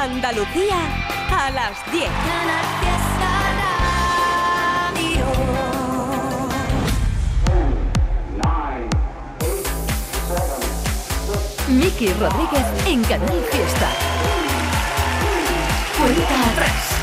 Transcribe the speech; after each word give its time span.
Andalucía 0.00 0.78
a 1.30 1.50
las 1.50 1.92
10. 1.92 2.08
Miki 11.68 12.14
Rodríguez 12.14 12.64
en 12.86 13.04
Canal 13.04 13.44
Fiesta. 13.52 13.90
Cuenta 15.98 16.50
atrás. 16.50 16.99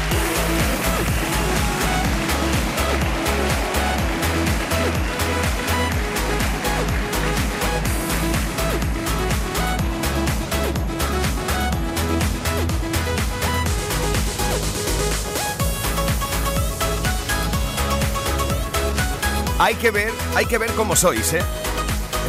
Hay 19.60 19.74
que 19.76 19.90
ver, 19.90 20.14
hay 20.36 20.46
que 20.46 20.60
ver 20.60 20.72
cómo 20.74 20.96
sois, 20.96 21.34
¿eh? 21.34 21.42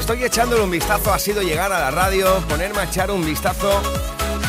Estoy 0.01 0.25
echándole 0.25 0.63
un 0.63 0.71
vistazo, 0.71 1.13
ha 1.13 1.19
sido 1.19 1.43
llegar 1.43 1.71
a 1.73 1.79
la 1.79 1.91
radio, 1.91 2.39
ponerme 2.49 2.81
a 2.81 2.85
echar 2.85 3.11
un 3.11 3.23
vistazo, 3.25 3.83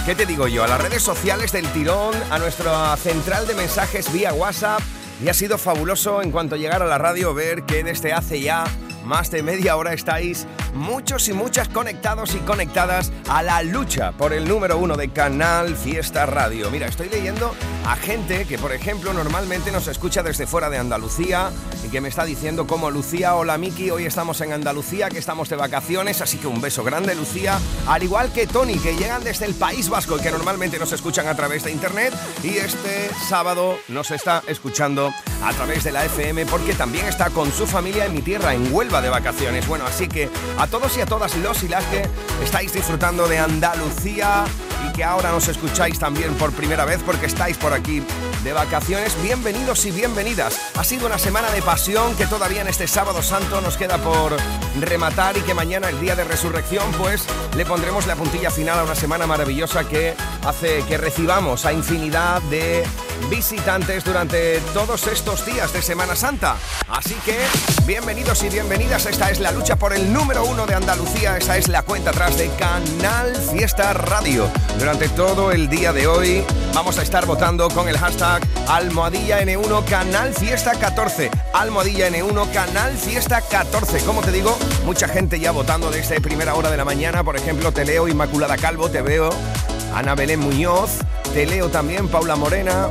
¿qué 0.06 0.16
te 0.16 0.26
digo 0.26 0.48
yo? 0.48 0.64
A 0.64 0.68
las 0.68 0.82
redes 0.82 1.04
sociales 1.04 1.52
del 1.52 1.68
tirón, 1.74 2.16
a 2.32 2.40
nuestra 2.40 2.96
central 2.96 3.48
de 3.48 3.56
mensajes 3.56 4.14
vía 4.14 4.32
WhatsApp, 4.34 4.80
y 5.22 5.28
ha 5.28 5.34
sido 5.34 5.58
fabuloso 5.58 6.22
en 6.22 6.32
cuanto 6.32 6.56
a 6.56 6.58
llegar 6.58 6.82
a 6.82 6.86
la 6.86 6.98
radio 6.98 7.34
ver 7.34 7.64
que 7.64 7.84
desde 7.84 8.14
hace 8.14 8.40
ya 8.40 8.64
más 9.04 9.30
de 9.30 9.44
media 9.44 9.76
hora 9.76 9.92
estáis 9.92 10.48
muchos 10.74 11.28
y 11.28 11.34
muchas 11.34 11.68
conectados 11.68 12.34
y 12.36 12.38
conectadas 12.40 13.12
a 13.28 13.44
la 13.44 13.62
lucha 13.62 14.14
por 14.14 14.32
el 14.32 14.48
número 14.48 14.78
uno 14.78 14.96
de 14.96 15.10
Canal 15.10 15.76
Fiesta 15.76 16.26
Radio. 16.26 16.70
Mira, 16.72 16.88
estoy 16.88 17.10
leyendo 17.10 17.54
a 17.86 17.96
gente 17.96 18.46
que, 18.46 18.58
por 18.58 18.72
ejemplo, 18.72 19.14
normalmente 19.14 19.72
nos 19.72 19.88
escucha 19.88 20.24
desde 20.24 20.48
fuera 20.48 20.70
de 20.70 20.78
Andalucía 20.78 21.52
y 21.84 21.90
que 21.90 22.02
me 22.02 22.10
está 22.10 22.26
diciendo 22.26 22.68
como 22.68 22.92
Lucía, 22.92 23.36
hola 23.36 23.58
Miki, 23.58 23.90
hoy 23.90 24.06
estamos 24.06 24.42
en 24.42 24.54
Andalucía, 24.54 25.10
que 25.10 25.20
estamos 25.20 25.50
de 25.50 25.56
vacaciones, 25.56 26.22
así 26.22 26.38
que 26.38 26.48
un 26.48 26.62
beso 26.62 26.84
grande 26.84 27.16
Lucía, 27.16 27.60
al 27.88 28.04
igual 28.04 28.32
que 28.32 28.48
Tony, 28.48 28.78
que 28.78 28.96
llegan 28.96 29.24
desde 29.24 29.46
el 29.46 29.56
País 29.56 29.90
Vasco 29.90 30.18
y 30.18 30.22
que 30.22 30.32
normalmente 30.32 30.78
nos 30.78 30.92
escuchan 30.92 31.28
a 31.28 31.36
través 31.36 31.64
de 31.64 31.72
internet 31.72 32.14
y 32.44 32.58
este 32.58 33.10
sábado 33.28 33.78
nos 33.88 34.12
está 34.12 34.44
escuchando 34.48 35.12
a 35.44 35.54
través 35.54 35.84
de 35.84 35.92
la 35.92 36.06
FM 36.06 36.46
porque 36.46 36.74
también 36.74 37.06
está 37.06 37.30
con 37.30 37.52
su 37.52 37.66
familia 37.66 38.06
en 38.06 38.14
mi 38.14 38.22
tierra, 38.22 38.54
en 38.54 38.74
Huelva 38.74 39.02
de 39.02 39.10
vacaciones. 39.10 39.68
Bueno, 39.68 39.86
así 39.86 40.08
que 40.08 40.30
a 40.58 40.68
todos 40.68 40.98
y 40.98 41.02
a 41.02 41.06
todas 41.06 41.36
los 41.38 41.64
y 41.64 41.68
las 41.68 41.86
que 41.86 42.08
estáis 42.44 42.74
disfrutando 42.74 43.28
de 43.28 43.40
Andalucía 43.40 44.46
y 44.88 44.92
que 44.94 45.04
ahora 45.04 45.32
nos 45.32 45.48
escucháis 45.48 46.00
también 46.00 46.34
por 46.36 46.52
primera 46.52 46.86
vez 46.86 47.02
porque 47.06 47.26
estáis 47.26 47.58
por 47.58 47.74
aquí 47.74 48.04
de 48.44 48.54
vacaciones, 48.54 49.22
bienvenidos 49.22 49.86
y 49.86 49.92
bienvenidas. 49.92 50.60
Ha 50.76 50.84
sido 50.84 51.08
una 51.08 51.18
semana 51.18 51.52
de 51.52 51.62
pasión 51.62 52.16
que 52.16 52.26
todavía 52.26 52.62
en 52.62 52.68
este 52.68 52.88
sábado 52.88 53.22
santo 53.22 53.62
nos 53.62 53.78
queda 53.78 53.98
por 53.98 54.38
rematar 54.80 55.38
y 55.38 55.42
que 55.42 55.54
mañana, 55.54 55.90
el 55.90 56.00
día 56.00 56.16
de 56.16 56.24
resurrección, 56.24 56.90
pues 56.94 57.26
le 57.56 57.66
pondremos 57.66 58.08
la 58.08 58.16
puntilla 58.16 58.52
final 58.52 58.80
a 58.80 58.84
una 58.84 58.96
semana 58.96 59.28
maravillosa 59.28 59.88
que 59.88 60.16
hace 60.46 60.84
que 60.84 60.98
recibamos 60.98 61.66
a 61.66 61.74
infinidad 61.74 62.42
de 62.44 62.86
visitantes 63.30 64.04
durante 64.04 64.60
todos 64.74 65.08
estos 65.08 65.46
días 65.46 65.74
de 65.74 65.82
Semana 65.82 66.16
Santa. 66.16 66.56
Así 66.88 67.16
que 67.26 67.38
bienvenidos 67.86 68.44
y 68.44 68.50
bienvenidas. 68.50 69.06
Esta 69.06 69.30
es 69.30 69.40
la 69.40 69.52
lucha 69.52 69.76
por 69.76 69.94
el 69.94 70.12
número 70.14 70.46
uno 70.46 70.66
de 70.66 70.76
Andalucía. 70.76 71.38
Esta 71.38 71.58
es 71.58 71.68
la 71.68 71.84
cuenta 71.84 72.12
atrás 72.12 72.38
de 72.38 72.50
Canal 72.52 73.36
Fiesta 73.36 73.94
Radio. 73.94 74.50
Durante 74.78 75.10
todo 75.10 75.52
el 75.52 75.70
día 75.70 75.94
de 75.94 76.08
hoy 76.08 76.44
vamos 76.74 76.98
a 76.98 77.04
estar 77.04 77.26
votando 77.26 77.70
con 77.70 77.90
el 77.90 77.98
hashtag 77.98 78.42
Almohadilla 78.68 79.42
N1 79.42 79.86
Canal 79.86 80.34
Fiesta 80.34 80.74
14. 80.76 81.32
Almohadilla 81.54 82.10
N1 82.10 82.52
Canal 82.52 82.98
Fiesta 82.98 83.42
14. 83.42 84.00
Como 84.02 84.22
te 84.22 84.32
digo, 84.32 84.58
mucha 84.86 85.08
gente 85.08 85.40
ya 85.40 85.52
votando 85.52 85.92
desde 85.92 86.22
primera 86.22 86.56
hora 86.56 86.70
de 86.72 86.78
la 86.78 86.86
mañana. 86.86 87.24
Por 87.24 87.36
ejemplo, 87.36 87.72
te 87.72 87.86
leo 87.86 88.08
Inmaculada 88.08 88.58
Calvo, 88.58 88.90
te 88.90 89.02
veo 89.02 89.30
Ana 89.94 90.16
Belén 90.16 90.40
Muñoz, 90.40 91.00
te 91.34 91.46
leo 91.46 91.70
también 91.70 92.08
Paula 92.08 92.36
Morena, 92.36 92.90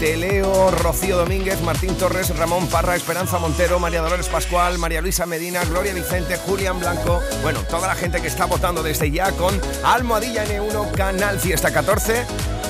te 0.00 0.16
leo 0.16 0.70
Rocío 0.70 1.16
Domínguez, 1.16 1.60
Martín 1.62 1.96
Torres, 1.96 2.36
Ramón 2.36 2.68
Parra, 2.68 2.94
Esperanza 2.94 3.38
Montero, 3.38 3.80
María 3.80 4.00
Dolores 4.00 4.28
Pascual, 4.28 4.78
María 4.78 5.00
Luisa 5.00 5.26
Medina, 5.26 5.64
Gloria 5.64 5.92
Vicente, 5.92 6.36
Julián 6.36 6.78
Blanco. 6.78 7.20
Bueno, 7.42 7.60
toda 7.68 7.88
la 7.88 7.94
gente 7.94 8.20
que 8.20 8.28
está 8.28 8.46
votando 8.46 8.82
desde 8.82 9.10
ya 9.10 9.32
con 9.32 9.60
Almohadilla 9.84 10.44
N1 10.46 10.92
Canal 10.92 11.40
Fiesta 11.40 11.72
14. 11.72 12.24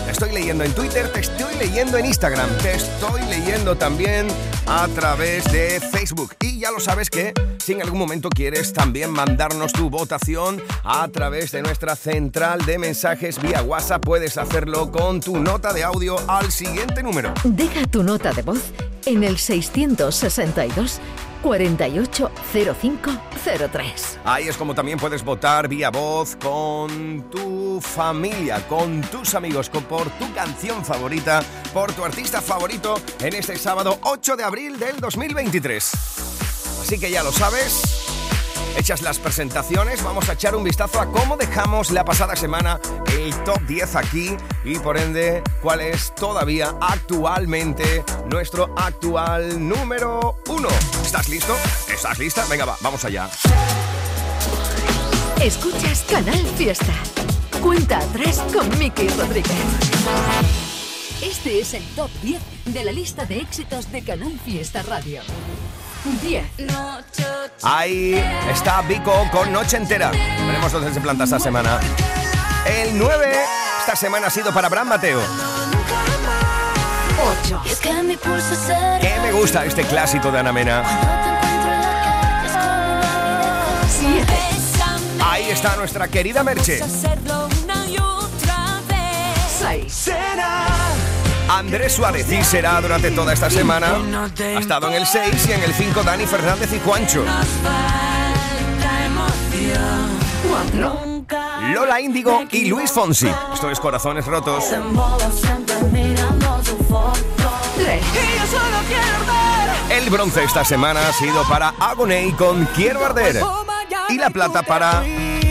Te 0.06 0.10
estoy 0.10 0.32
leyendo 0.32 0.64
en 0.64 0.72
Twitter, 0.72 1.12
te 1.12 1.20
estoy 1.20 1.54
leyendo 1.56 1.98
en 1.98 2.06
Instagram, 2.06 2.48
te 2.58 2.72
estoy 2.74 3.20
leyendo 3.28 3.76
también 3.76 4.26
a 4.66 4.88
través 4.88 5.44
de 5.52 5.80
Facebook. 5.80 6.34
Y 6.40 6.60
ya 6.60 6.70
lo 6.70 6.80
sabes 6.80 7.10
que 7.10 7.34
si 7.68 7.74
en 7.74 7.82
algún 7.82 7.98
momento 7.98 8.30
quieres 8.30 8.72
también 8.72 9.10
mandarnos 9.10 9.74
tu 9.74 9.90
votación 9.90 10.62
a 10.84 11.06
través 11.08 11.52
de 11.52 11.60
nuestra 11.60 11.96
central 11.96 12.64
de 12.64 12.78
mensajes 12.78 13.38
vía 13.42 13.62
WhatsApp, 13.62 14.02
puedes 14.02 14.38
hacerlo 14.38 14.90
con 14.90 15.20
tu 15.20 15.36
nota 15.36 15.74
de 15.74 15.84
audio 15.84 16.16
al 16.30 16.50
siguiente 16.50 17.02
número. 17.02 17.34
Deja 17.44 17.86
tu 17.86 18.02
nota 18.02 18.32
de 18.32 18.40
voz 18.40 18.72
en 19.04 19.22
el 19.22 19.36
662 19.36 20.98
480503. 21.42 24.18
Ahí 24.24 24.48
es 24.48 24.56
como 24.56 24.74
también 24.74 24.98
puedes 24.98 25.22
votar 25.22 25.68
vía 25.68 25.90
voz 25.90 26.36
con 26.36 27.28
tu 27.30 27.82
familia, 27.82 28.66
con 28.66 29.02
tus 29.02 29.34
amigos, 29.34 29.68
con, 29.68 29.84
por 29.84 30.08
tu 30.12 30.32
canción 30.32 30.82
favorita, 30.86 31.42
por 31.74 31.92
tu 31.92 32.02
artista 32.02 32.40
favorito 32.40 32.98
en 33.20 33.34
este 33.34 33.56
sábado 33.56 33.98
8 34.04 34.36
de 34.36 34.44
abril 34.44 34.78
del 34.78 34.98
2023. 35.00 36.38
Así 36.88 36.98
que 36.98 37.10
ya 37.10 37.22
lo 37.22 37.32
sabes. 37.32 37.82
Hechas 38.74 39.02
las 39.02 39.18
presentaciones, 39.18 40.02
vamos 40.02 40.26
a 40.30 40.32
echar 40.32 40.56
un 40.56 40.64
vistazo 40.64 40.98
a 40.98 41.12
cómo 41.12 41.36
dejamos 41.36 41.90
la 41.90 42.02
pasada 42.02 42.34
semana 42.34 42.80
el 43.12 43.34
top 43.44 43.60
10 43.66 43.94
aquí 43.94 44.34
y 44.64 44.78
por 44.78 44.96
ende 44.96 45.42
cuál 45.60 45.82
es 45.82 46.14
todavía 46.14 46.74
actualmente 46.80 48.02
nuestro 48.30 48.72
actual 48.74 49.68
número 49.68 50.38
1. 50.48 50.68
¿Estás 51.04 51.28
listo? 51.28 51.54
¿Estás 51.92 52.18
lista? 52.18 52.46
Venga, 52.48 52.64
va, 52.64 52.78
vamos 52.80 53.04
allá. 53.04 53.28
Escuchas 55.42 56.06
Canal 56.10 56.40
Fiesta. 56.56 56.94
Cuenta 57.60 57.98
atrás 57.98 58.42
con 58.50 58.66
Miki 58.78 59.08
Rodríguez. 59.08 59.52
Este 61.20 61.60
es 61.60 61.74
el 61.74 61.84
top 61.88 62.10
10 62.22 62.40
de 62.64 62.84
la 62.84 62.92
lista 62.92 63.26
de 63.26 63.40
éxitos 63.40 63.92
de 63.92 64.02
Canal 64.02 64.40
Fiesta 64.42 64.82
Radio. 64.84 65.20
10. 66.04 66.44
Ahí 67.62 68.14
está 68.50 68.82
Vico 68.82 69.28
con 69.30 69.52
Noche 69.52 69.76
Entera. 69.76 70.10
Veremos 70.10 70.72
dónde 70.72 70.92
se 70.92 71.00
planta 71.00 71.24
esta 71.24 71.40
semana. 71.40 71.80
El 72.64 72.98
9 72.98 73.36
esta 73.80 73.96
semana 73.96 74.28
ha 74.28 74.30
sido 74.30 74.52
para 74.52 74.68
Bran 74.68 74.88
Mateo. 74.88 75.20
8. 77.42 77.62
Que 79.00 79.20
me 79.22 79.32
gusta 79.32 79.64
este 79.64 79.84
clásico 79.84 80.30
de 80.30 80.38
Ana 80.38 80.52
Mena. 80.52 80.82
7. 83.88 84.32
Ahí 85.24 85.50
está 85.50 85.76
nuestra 85.76 86.08
querida 86.08 86.44
Merche. 86.44 86.80
6. 89.58 90.10
Andrés 91.48 91.94
Suárez 91.94 92.30
y 92.30 92.44
será 92.44 92.80
durante 92.80 93.10
toda 93.10 93.32
esta 93.32 93.48
semana. 93.48 93.96
Ha 94.38 94.58
estado 94.58 94.88
en 94.88 94.94
el 94.94 95.06
6 95.06 95.46
y 95.48 95.52
en 95.52 95.62
el 95.62 95.72
5 95.72 96.02
Dani 96.02 96.26
Fernández 96.26 96.72
y 96.74 96.78
Juancho. 96.80 97.24
4. 100.50 101.02
Lola 101.72 102.00
Índigo 102.00 102.44
y 102.50 102.66
Luis 102.66 102.90
Fonsi. 102.90 103.28
Esto 103.52 103.70
es 103.70 103.80
Corazones 103.80 104.26
Rotos. 104.26 104.64
3. 107.76 108.02
El 109.90 110.10
bronce 110.10 110.44
esta 110.44 110.64
semana 110.64 111.00
ha 111.08 111.12
sido 111.12 111.42
para 111.48 111.74
Agoney 111.80 112.32
con 112.32 112.66
Quiero 112.66 113.04
Arder. 113.04 113.42
Y 114.10 114.18
la 114.18 114.30
plata 114.30 114.62
para 114.62 115.02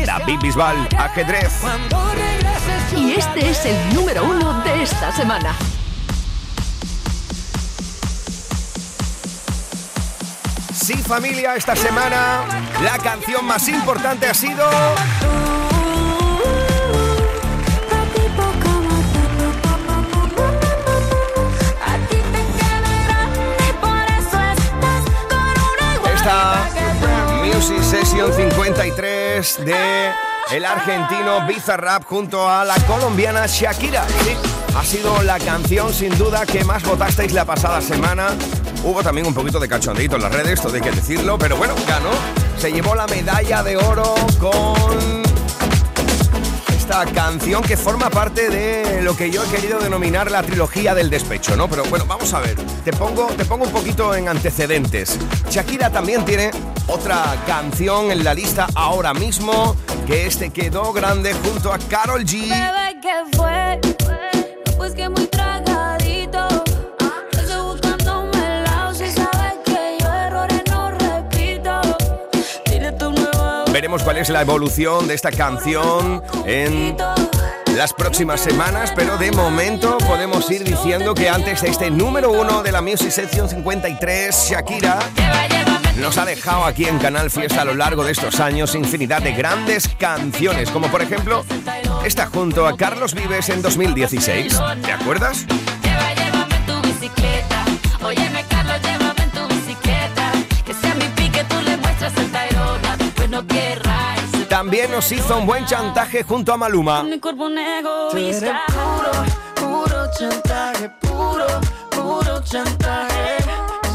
David 0.06 0.40
Bisbal, 0.42 0.90
Ajedrez. 0.98 1.54
Y 2.96 3.14
este 3.14 3.50
es 3.50 3.66
el 3.66 3.96
número 3.96 4.24
1 4.24 4.64
de 4.64 4.84
esta 4.84 5.12
semana. 5.12 5.56
Sí, 10.88 10.94
familia, 11.04 11.54
esta 11.58 11.76
semana 11.76 12.46
la 12.82 12.98
canción 13.00 13.44
más 13.44 13.68
importante 13.68 14.26
ha 14.26 14.34
sido... 14.34 14.66
Esta 26.16 26.70
Music 27.44 27.84
Session 27.84 28.32
53 28.34 29.66
de 29.66 30.12
el 30.52 30.64
argentino 30.64 31.46
Bizarrap 31.46 32.06
junto 32.06 32.48
a 32.50 32.64
la 32.64 32.76
colombiana 32.86 33.46
Shakira. 33.46 34.06
ha 34.74 34.84
sido 34.86 35.22
la 35.24 35.38
canción 35.38 35.94
sin 35.94 36.18
duda 36.18 36.46
que 36.46 36.64
más 36.64 36.82
votasteis 36.84 37.34
la 37.34 37.44
pasada 37.44 37.82
semana. 37.82 38.30
Hubo 38.88 39.04
también 39.04 39.28
un 39.28 39.34
poquito 39.34 39.60
de 39.60 39.68
cachondito 39.68 40.16
en 40.16 40.22
las 40.22 40.32
redes, 40.32 40.62
todo 40.62 40.74
hay 40.74 40.80
que 40.80 40.92
decirlo, 40.92 41.38
pero 41.38 41.58
bueno, 41.58 41.76
ganó. 41.86 42.10
Se 42.58 42.72
llevó 42.72 42.96
la 42.96 43.06
medalla 43.06 43.62
de 43.62 43.76
oro 43.76 44.16
con 44.40 45.24
esta 46.70 47.04
canción 47.08 47.64
que 47.64 47.76
forma 47.76 48.10
parte 48.10 48.50
de 48.50 49.02
lo 49.02 49.14
que 49.14 49.30
yo 49.30 49.44
he 49.44 49.48
querido 49.50 49.80
denominar 49.80 50.32
la 50.32 50.42
trilogía 50.42 50.96
del 50.96 51.10
despecho, 51.10 51.58
¿no? 51.58 51.68
Pero 51.68 51.84
bueno, 51.84 52.06
vamos 52.06 52.34
a 52.34 52.40
ver, 52.40 52.56
te 52.86 52.94
pongo, 52.94 53.28
te 53.36 53.44
pongo 53.44 53.66
un 53.66 53.74
poquito 53.74 54.16
en 54.16 54.30
antecedentes. 54.30 55.20
Shakira 55.50 55.90
también 55.90 56.24
tiene 56.24 56.52
otra 56.88 57.36
canción 57.46 58.10
en 58.10 58.24
la 58.24 58.34
lista 58.34 58.68
ahora 58.74 59.14
mismo, 59.14 59.76
que 60.06 60.28
este 60.28 60.50
quedó 60.50 60.94
grande 60.94 61.34
junto 61.34 61.74
a 61.74 61.78
Carol 61.78 62.24
G. 62.24 62.54
Pues 64.78 64.94
Veremos 73.88 74.04
cuál 74.04 74.18
es 74.18 74.28
la 74.28 74.42
evolución 74.42 75.08
de 75.08 75.14
esta 75.14 75.32
canción 75.32 76.22
en 76.46 76.98
las 77.74 77.94
próximas 77.94 78.42
semanas, 78.42 78.92
pero 78.94 79.18
de 79.18 79.32
momento 79.32 79.98
podemos 80.00 80.52
ir 80.52 80.66
diciendo 80.66 81.14
que 81.14 81.30
antes 81.30 81.62
de 81.62 81.70
este 81.70 81.90
número 81.90 82.34
uno 82.34 82.64
de 82.64 82.74
la 82.74 82.82
Music 82.82 83.12
Section 83.12 83.48
53, 83.48 84.50
Shakira 84.50 85.00
nos 86.02 86.18
ha 86.18 86.26
dejado 86.26 86.66
aquí 86.66 86.84
en 86.84 87.00
Canal 87.00 87.32
Fiesta 87.32 87.62
a 87.62 87.64
lo 87.64 87.76
largo 87.76 88.04
de 88.04 88.12
estos 88.12 88.42
años 88.42 88.76
infinidad 88.76 89.22
de 89.22 89.32
grandes 89.32 89.88
canciones, 89.98 90.70
como 90.70 90.90
por 90.90 91.02
ejemplo 91.02 91.46
esta 92.04 92.26
junto 92.26 92.68
a 92.68 92.76
Carlos 92.76 93.14
Vives 93.14 93.48
en 93.48 93.62
2016. 93.62 94.60
¿Te 94.84 94.92
acuerdas? 94.92 95.46
También 104.58 104.90
nos 104.90 105.12
hizo 105.12 105.38
un 105.38 105.46
buen 105.46 105.68
chantaje 105.68 106.24
junto 106.24 106.52
a 106.52 106.58
Maluma. 106.58 107.04
Mi 107.04 107.20
cuerpo 107.20 107.48
negro 107.48 108.10
puro, 108.10 109.12
puro 109.54 110.12
chantaje, 110.18 110.90
puro, 111.00 111.46
puro 111.92 112.44
chantaje. 112.44 113.38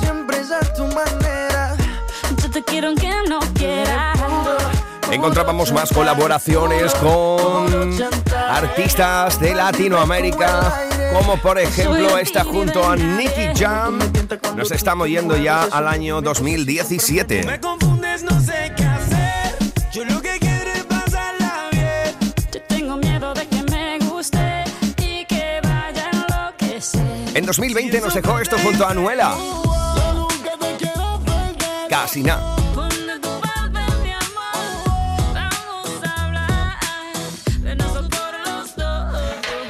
Siempre 0.00 0.38
es 0.38 0.52
a 0.52 0.60
tu 0.72 0.84
manera. 0.84 1.74
Yo 2.40 2.48
te 2.48 2.62
quiero 2.62 2.86
aunque 2.86 3.10
no 3.28 3.40
quiera. 3.54 4.12
Encontrábamos 5.10 5.72
más 5.72 5.92
colaboraciones 5.92 6.94
con 6.94 7.98
artistas 8.32 9.40
de 9.40 9.56
Latinoamérica, 9.56 10.86
como 11.12 11.38
por 11.38 11.58
ejemplo 11.58 12.18
esta 12.18 12.44
junto 12.44 12.88
a 12.88 12.94
Nicky 12.94 13.48
Jam. 13.56 13.98
Nos 14.56 14.70
estamos 14.70 15.08
yendo 15.08 15.36
ya 15.36 15.64
al 15.64 15.88
año 15.88 16.22
2017. 16.22 17.42
Me 17.46 17.60
confundes, 17.60 18.22
no 18.22 18.40
sé 18.40 18.72
qué 18.76 18.81
En 27.34 27.46
2020 27.46 28.00
nos 28.02 28.14
dejó 28.14 28.38
esto 28.38 28.58
junto 28.58 28.86
a 28.86 28.90
Anuela. 28.90 29.34
Casi 31.88 32.22
nada. 32.22 32.56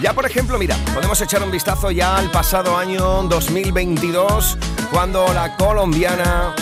Ya 0.01 0.13
por 0.13 0.27
ejemplo, 0.27 0.59
mira, 0.59 0.77
podemos 0.93 1.21
echar 1.21 1.45
un 1.45 1.53
vistazo 1.53 1.93
ya 1.93 2.17
al 2.17 2.29
pasado 2.33 2.77
año 2.77 3.23
2022, 3.23 4.59
cuando 4.91 5.33
la 5.33 5.57
colombiana 5.57 6.57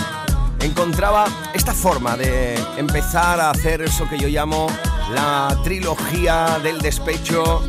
encontraba 0.60 1.26
esta 1.54 1.72
forma 1.72 2.18
de 2.18 2.54
empezar 2.76 3.40
a 3.40 3.48
hacer 3.48 3.80
eso 3.80 4.06
que 4.10 4.18
yo 4.18 4.28
llamo 4.28 4.66
la 5.14 5.56
trilogía 5.64 6.58
del 6.62 6.82
despecho 6.82 7.62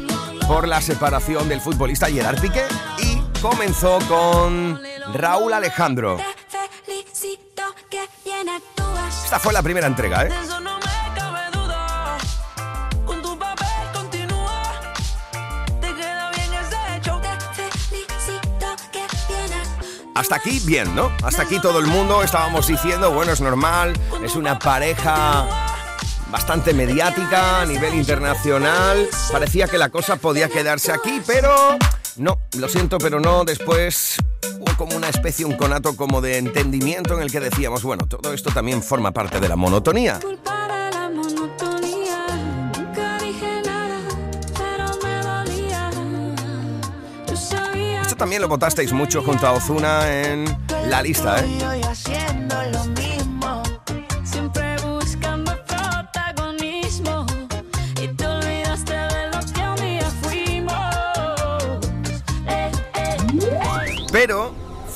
por 0.46 0.68
la 0.68 0.82
separación 0.82 1.48
del 1.48 1.62
futbolista 1.62 2.08
Gerard 2.08 2.42
Piqué 2.42 2.66
comenzó 3.42 3.98
con 4.08 4.80
Raúl 5.14 5.54
Alejandro. 5.54 6.18
Esta 9.24 9.40
fue 9.40 9.52
la 9.52 9.64
primera 9.64 9.88
entrega, 9.88 10.26
¿eh? 10.26 10.32
Hasta 20.14 20.36
aquí 20.36 20.60
bien, 20.66 20.94
¿no? 20.96 21.12
Hasta 21.24 21.44
aquí 21.44 21.60
todo 21.60 21.80
el 21.80 21.88
mundo 21.88 22.22
estábamos 22.22 22.68
diciendo, 22.68 23.12
bueno, 23.12 23.32
es 23.32 23.42
normal, 23.42 24.00
es 24.24 24.36
una 24.36 24.60
pareja 24.60 25.48
bastante 26.30 26.74
mediática 26.74 27.62
a 27.62 27.66
nivel 27.66 27.96
internacional. 27.96 29.10
Parecía 29.32 29.68
que 29.68 29.80
la 29.80 29.90
cosa 29.90 30.18
podía 30.18 30.48
quedarse 30.48 30.92
aquí, 30.92 31.22
pero 31.26 31.78
no, 32.18 32.40
lo 32.58 32.68
siento, 32.68 32.98
pero 32.98 33.20
no. 33.20 33.44
Después 33.46 34.18
hubo 34.60 34.78
como 34.78 34.96
una 34.96 35.10
especie, 35.10 35.46
un 35.46 35.56
conato 35.56 35.96
como 35.96 36.22
de 36.22 36.38
entendimiento 36.38 37.16
en 37.16 37.22
el 37.22 37.32
que 37.32 37.40
decíamos, 37.40 37.84
bueno, 37.84 38.06
todo 38.08 38.34
esto 38.34 38.52
también 38.52 38.84
forma 38.84 39.12
parte 39.12 39.40
de 39.40 39.48
la 39.48 39.56
monotonía. 39.56 40.20
Esto 48.02 48.16
también 48.16 48.42
lo 48.42 48.48
votasteis 48.48 48.92
mucho 48.92 49.24
junto 49.24 49.48
a 49.48 49.52
Ozuna 49.54 50.24
en 50.24 50.46
la 50.88 51.02
lista, 51.02 51.40
¿eh? 51.40 53.01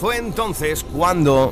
Fue 0.06 0.18
entonces 0.18 0.84
cuando 0.84 1.52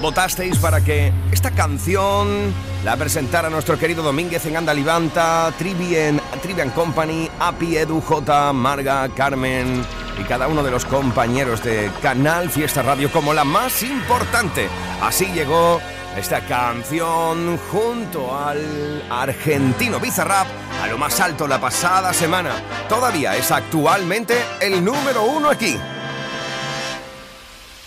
votasteis 0.00 0.56
para 0.56 0.80
que 0.80 1.12
esta 1.30 1.50
canción 1.50 2.54
la 2.84 2.96
presentara 2.96 3.50
nuestro 3.50 3.78
querido 3.78 4.02
Domínguez 4.02 4.46
en 4.46 4.56
Andalivanta, 4.56 5.52
Trivian, 5.58 6.18
Trivian 6.40 6.70
Company, 6.70 7.28
Api, 7.38 7.76
Edu, 7.76 8.00
J, 8.00 8.54
Marga, 8.54 9.10
Carmen 9.10 9.84
y 10.18 10.22
cada 10.22 10.48
uno 10.48 10.62
de 10.62 10.70
los 10.70 10.86
compañeros 10.86 11.62
de 11.62 11.90
Canal 12.00 12.48
Fiesta 12.48 12.80
Radio 12.80 13.12
como 13.12 13.34
la 13.34 13.44
más 13.44 13.82
importante. 13.82 14.70
Así 15.02 15.26
llegó 15.26 15.82
esta 16.16 16.40
canción 16.46 17.58
junto 17.70 18.34
al 18.34 19.04
argentino 19.10 20.00
Bizarrap 20.00 20.46
a 20.82 20.86
lo 20.86 20.96
más 20.96 21.20
alto 21.20 21.46
la 21.46 21.60
pasada 21.60 22.14
semana. 22.14 22.52
Todavía 22.88 23.36
es 23.36 23.50
actualmente 23.50 24.34
el 24.62 24.82
número 24.82 25.24
uno 25.24 25.50
aquí. 25.50 25.78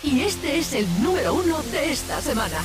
Y 0.03 0.21
este 0.21 0.57
es 0.57 0.73
el 0.73 0.87
número 1.03 1.35
uno 1.35 1.61
de 1.71 1.91
esta 1.91 2.21
semana. 2.21 2.57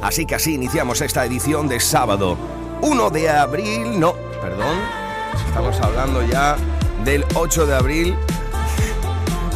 Así 0.00 0.26
que 0.26 0.36
así 0.36 0.54
iniciamos 0.54 1.00
esta 1.00 1.24
edición 1.24 1.66
de 1.66 1.80
sábado 1.80 2.38
1 2.82 3.10
de 3.10 3.28
abril. 3.28 3.98
No, 3.98 4.14
perdón. 4.40 4.78
Estamos 5.48 5.80
hablando 5.80 6.24
ya 6.24 6.56
del 7.04 7.24
8 7.34 7.66
de 7.66 7.74
abril. 7.74 8.16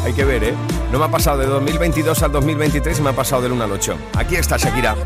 Hay 0.04 0.12
que 0.12 0.25
ver, 0.25 0.42
¿eh? 0.42 0.54
No 0.90 0.99
me 0.99 1.04
ha 1.04 1.11
pasado 1.11 1.38
de 1.38 1.47
2022 1.47 2.23
al 2.25 2.33
2023, 2.33 3.00
me 3.00 3.11
ha 3.11 3.16
pasado 3.16 3.42
del 3.42 3.52
1 3.52 3.64
al 3.64 3.73
8. 3.73 3.97
Aquí 4.16 4.35
está 4.35 4.57
Shakira. 4.57 4.97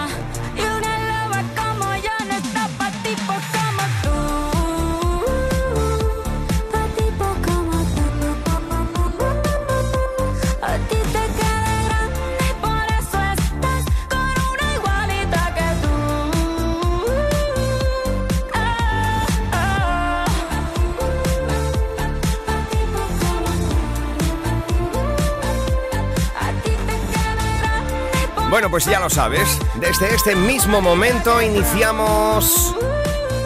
Bueno, 28.51 28.69
pues 28.69 28.83
ya 28.83 28.99
lo 28.99 29.09
sabes. 29.09 29.57
Desde 29.75 30.13
este 30.13 30.35
mismo 30.35 30.81
momento 30.81 31.41
iniciamos 31.41 32.75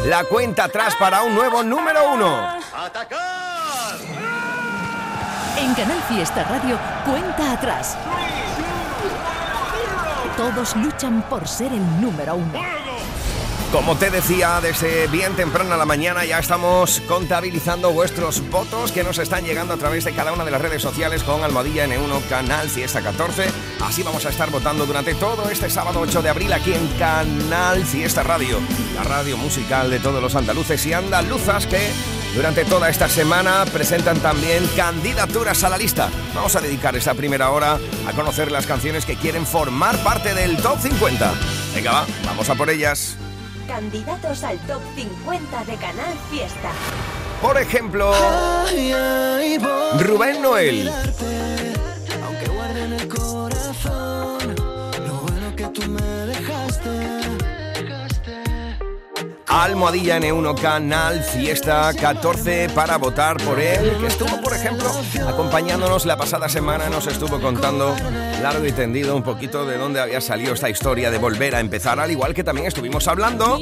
la 0.04 0.24
cuenta 0.24 0.64
atrás 0.64 0.96
para 0.96 1.22
un 1.22 1.36
nuevo 1.36 1.62
número 1.62 2.12
uno. 2.12 2.58
En 5.60 5.76
Canal 5.76 6.02
Fiesta 6.10 6.44
Radio, 6.46 6.80
cuenta 7.06 7.52
atrás. 7.52 7.96
Todos 10.38 10.76
luchan 10.76 11.22
por 11.30 11.48
ser 11.48 11.72
el 11.72 12.02
número 12.02 12.38
uno. 12.38 12.85
Como 13.76 13.98
te 13.98 14.10
decía, 14.10 14.62
desde 14.62 15.08
bien 15.08 15.36
temprano 15.36 15.74
a 15.74 15.78
la 15.78 15.86
mañana 15.86 16.24
ya 16.24 16.40
estamos 16.40 17.02
contabilizando 17.10 17.92
vuestros 17.92 18.42
votos 18.50 18.94
que 18.94 19.04
nos 19.04 19.18
están 19.18 19.44
llegando 19.44 19.74
a 19.74 19.78
través 19.78 20.06
de 20.06 20.14
cada 20.14 20.32
una 20.32 20.46
de 20.46 20.52
las 20.52 20.62
redes 20.62 20.82
sociales 20.82 21.24
con 21.24 21.44
Almohadilla 21.44 21.86
N1 21.86 22.26
Canal 22.30 22.70
Fiesta 22.70 23.02
14. 23.02 23.48
Así 23.82 24.02
vamos 24.02 24.26
a 24.26 24.30
estar 24.30 24.50
votando 24.50 24.86
durante 24.86 25.14
todo 25.14 25.50
este 25.50 25.70
sábado 25.70 26.00
8 26.00 26.22
de 26.22 26.30
abril 26.30 26.54
aquí 26.54 26.72
en 26.72 26.88
Canal 26.98 27.86
Fiesta 27.86 28.24
Radio, 28.24 28.62
la 28.96 29.04
radio 29.04 29.36
musical 29.36 29.90
de 29.90 30.00
todos 30.00 30.24
los 30.24 30.36
andaluces 30.38 30.84
y 30.86 30.94
andaluzas 30.94 31.68
que 31.68 31.92
durante 32.34 32.64
toda 32.64 32.90
esta 32.90 33.10
semana 33.10 33.66
presentan 33.66 34.20
también 34.20 34.66
candidaturas 34.78 35.66
a 35.66 35.70
la 35.70 35.78
lista. 35.78 36.10
Vamos 36.34 36.56
a 36.56 36.62
dedicar 36.62 36.96
esta 36.96 37.14
primera 37.14 37.50
hora 37.52 37.78
a 38.08 38.14
conocer 38.14 38.54
las 38.54 38.68
canciones 38.68 39.06
que 39.06 39.18
quieren 39.18 39.46
formar 39.46 39.98
parte 39.98 40.34
del 40.34 40.56
Top 40.58 40.80
50. 40.80 41.34
Venga, 41.76 41.92
va, 41.92 42.06
vamos 42.26 42.50
a 42.50 42.56
por 42.56 42.70
ellas. 42.70 43.18
Candidatos 43.68 44.44
al 44.44 44.58
top 44.68 44.82
50 44.96 45.66
de 45.66 45.76
Canal 45.76 46.14
Fiesta. 46.30 46.72
Por 47.42 47.58
ejemplo, 47.58 48.14
Rubén 50.00 50.42
Noel. 50.42 50.92
Almohadilla 59.56 60.20
N1 60.20 60.60
Canal 60.60 61.24
Fiesta 61.24 61.94
14 61.94 62.68
para 62.76 62.98
votar 62.98 63.38
por 63.38 63.58
él, 63.58 63.96
que 64.02 64.08
estuvo, 64.08 64.42
por 64.42 64.54
ejemplo, 64.54 64.92
acompañándonos 65.26 66.06
la 66.06 66.18
pasada 66.18 66.50
semana, 66.50 66.90
nos 66.90 67.08
estuvo 67.08 67.40
contando 67.40 67.96
largo 68.42 68.66
y 68.66 68.74
tendido 68.74 69.16
un 69.16 69.24
poquito 69.24 69.66
de 69.66 69.78
dónde 69.78 70.02
había 70.02 70.20
salido 70.20 70.54
esta 70.54 70.70
historia 70.70 71.10
de 71.10 71.20
volver 71.20 71.56
a 71.56 71.62
empezar, 71.62 72.02
al 72.02 72.12
igual 72.12 72.34
que 72.34 72.44
también 72.44 72.68
estuvimos 72.68 73.08
hablando. 73.08 73.56
Uh, 73.56 73.62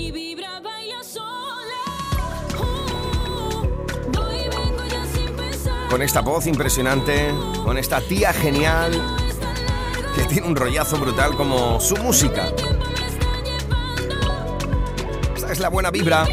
con 5.91 6.01
esta 6.01 6.21
voz 6.21 6.47
impresionante, 6.47 7.29
con 7.63 7.77
esta 7.77 8.01
tía 8.01 8.33
genial, 8.33 9.00
que 10.15 10.23
tiene 10.23 10.47
un 10.47 10.55
rollazo 10.55 10.97
brutal 10.97 11.35
como 11.35 11.79
su 11.79 11.95
música. 11.97 12.51
Es 15.53 15.60
la 15.60 15.69
buena 15.69 15.91
vibra 15.91 16.25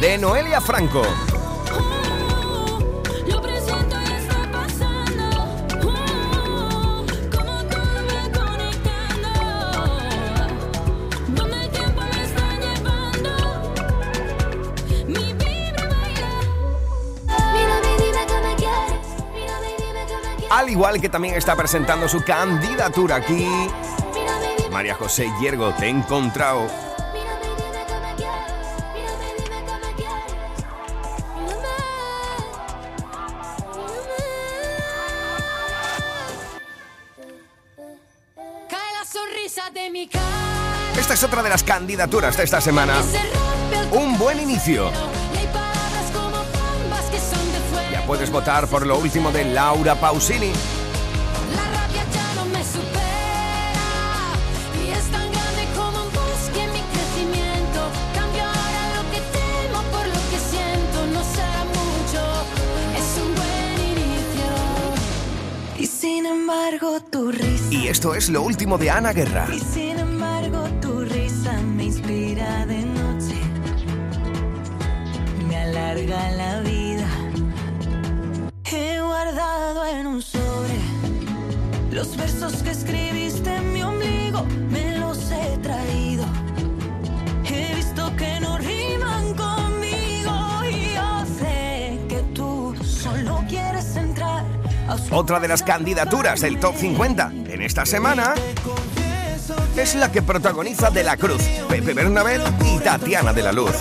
de 0.00 0.16
Noelia 0.16 0.62
Franco. 0.62 1.02
Al 20.48 20.70
igual 20.70 20.98
que 20.98 21.10
también 21.10 21.34
está 21.34 21.54
presentando 21.54 22.08
su 22.08 22.24
candidatura 22.24 23.16
aquí. 23.16 23.68
María 24.72 24.94
José 24.94 25.30
Hiergo, 25.38 25.74
te 25.74 25.84
he 25.84 25.90
encontrado. 25.90 26.85
Es 41.16 41.24
otra 41.24 41.42
de 41.42 41.48
las 41.48 41.62
candidaturas 41.62 42.36
de 42.36 42.44
esta 42.44 42.60
semana. 42.60 42.92
Un 43.90 44.18
buen 44.18 44.38
inicio. 44.38 44.90
Ya 47.90 48.04
puedes 48.06 48.30
votar 48.30 48.66
por 48.66 48.86
lo 48.86 48.98
último 48.98 49.32
de 49.32 49.46
Laura 49.46 49.94
Pausini. 49.94 50.52
Y 67.70 67.88
esto 67.88 68.14
es 68.14 68.28
lo 68.28 68.42
último 68.42 68.76
de 68.76 68.90
Ana 68.90 69.14
Guerra. 69.14 69.46
Y 69.50 69.60
sin 69.60 69.98
embargo 69.98 70.15
tu 70.15 70.15
respira 72.06 72.66
de 72.66 72.82
noche, 72.82 73.34
me 75.48 75.56
alarga 75.56 76.30
la 76.32 76.60
vida. 76.60 77.08
He 78.64 79.00
guardado 79.00 79.86
en 79.86 80.06
un 80.06 80.22
sobre 80.22 80.78
los 81.90 82.16
versos 82.16 82.62
que 82.62 82.70
escribiste 82.70 83.56
en 83.56 83.72
mi 83.72 83.82
ombligo, 83.82 84.44
me 84.70 84.98
los 84.98 85.18
he 85.32 85.58
traído. 85.58 86.24
He 87.44 87.74
visto 87.74 88.14
que 88.16 88.40
no 88.40 88.58
riman 88.58 89.34
conmigo 89.34 90.64
y 90.70 90.94
yo 90.94 91.24
sé 91.40 91.98
que 92.08 92.22
tú 92.34 92.76
solo 92.84 93.44
quieres 93.48 93.96
entrar. 93.96 94.44
a 94.88 94.96
Otra 95.10 95.40
de 95.40 95.48
las 95.48 95.62
candidaturas 95.62 96.40
del 96.40 96.60
Top 96.60 96.76
50 96.76 97.32
en 97.48 97.62
esta 97.62 97.84
semana 97.84 98.34
es 99.78 99.94
la 99.94 100.10
que 100.10 100.22
protagoniza 100.22 100.90
De 100.90 101.02
la 101.02 101.16
Cruz, 101.16 101.42
Pepe 101.68 101.92
Bernabé 101.92 102.40
y 102.64 102.78
Tatiana 102.78 103.32
de 103.32 103.42
la 103.42 103.52
Luz. 103.52 103.72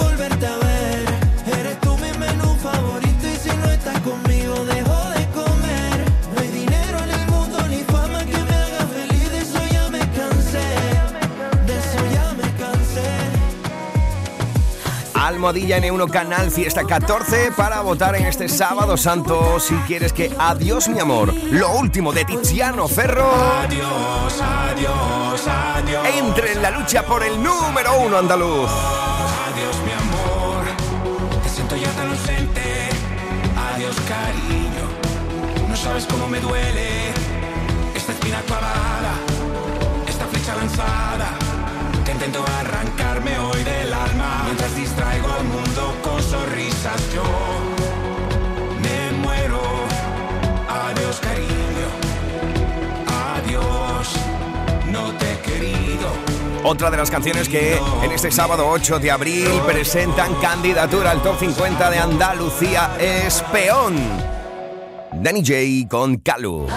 Almohadilla 15.26 15.80
N1 15.80 16.12
Canal 16.12 16.52
Fiesta 16.52 16.84
14 16.84 17.52
para 17.58 17.82
votar 17.82 18.16
en 18.16 18.28
este 18.28 18.48
sábado 18.48 18.96
santo 18.96 19.60
si 19.60 19.74
quieres 19.88 20.14
que 20.14 20.32
Adiós 20.38 20.88
mi 20.88 21.00
amor, 21.00 21.34
lo 21.52 21.72
último 21.72 22.14
de 22.14 22.26
Tiziano 22.26 22.88
Ferro. 22.88 23.32
Adiós, 23.64 24.40
adiós, 24.40 25.48
adiós. 25.48 26.08
Entre 26.16 26.52
en 26.52 26.62
la 26.62 26.70
lucha 26.70 27.02
por 27.02 27.24
el 27.24 27.42
número 27.42 28.00
uno 28.02 28.20
andaluz. 28.20 28.70
Adiós, 28.70 29.76
mi 29.84 29.94
amor. 29.94 30.64
Te 31.42 31.50
siento 31.50 31.76
ya 31.76 31.90
tan 31.94 32.12
ausente. 32.12 32.90
Adiós, 33.74 33.96
cariño. 34.08 35.68
No 35.68 35.76
sabes 35.76 36.06
cómo 36.06 36.28
me 36.28 36.40
duele 36.40 37.10
esta 37.96 38.12
espina 38.12 38.40
clavada, 38.46 39.14
esta 40.08 40.26
flecha 40.28 40.56
lanzada. 40.56 41.30
Que 42.06 42.12
intento 42.12 42.46
arrancarme 42.60 43.40
hoy 43.40 43.64
del 43.64 43.92
alma 43.92 44.25
mientras 44.56 44.76
distraigo 44.76 45.28
al 45.32 45.44
mundo 45.44 45.94
con 46.02 46.22
sonrisas. 46.24 47.14
Yo 47.14 47.24
me 48.82 49.18
muero. 49.18 49.62
Adiós, 50.70 51.20
cariño. 51.20 51.88
Adiós. 53.36 54.16
No 54.92 55.12
te 55.18 55.34
he 55.34 55.40
querido. 55.40 56.08
Otra 56.64 56.90
de 56.90 56.98
las 56.98 57.12
canciones 57.12 57.50
que 57.50 57.78
en 58.02 58.12
este 58.12 58.32
sábado 58.32 58.68
8 58.68 59.00
de 59.00 59.12
abril 59.12 59.50
presentan 59.66 60.34
candidatura 60.36 61.12
al 61.12 61.22
top 61.22 61.38
50 61.40 61.90
de 61.90 61.98
Andalucía 61.98 62.96
es 63.00 63.42
Peón. 63.52 63.96
Danny 65.14 65.42
J 65.42 65.90
con 65.90 66.18
Calu. 66.18 66.68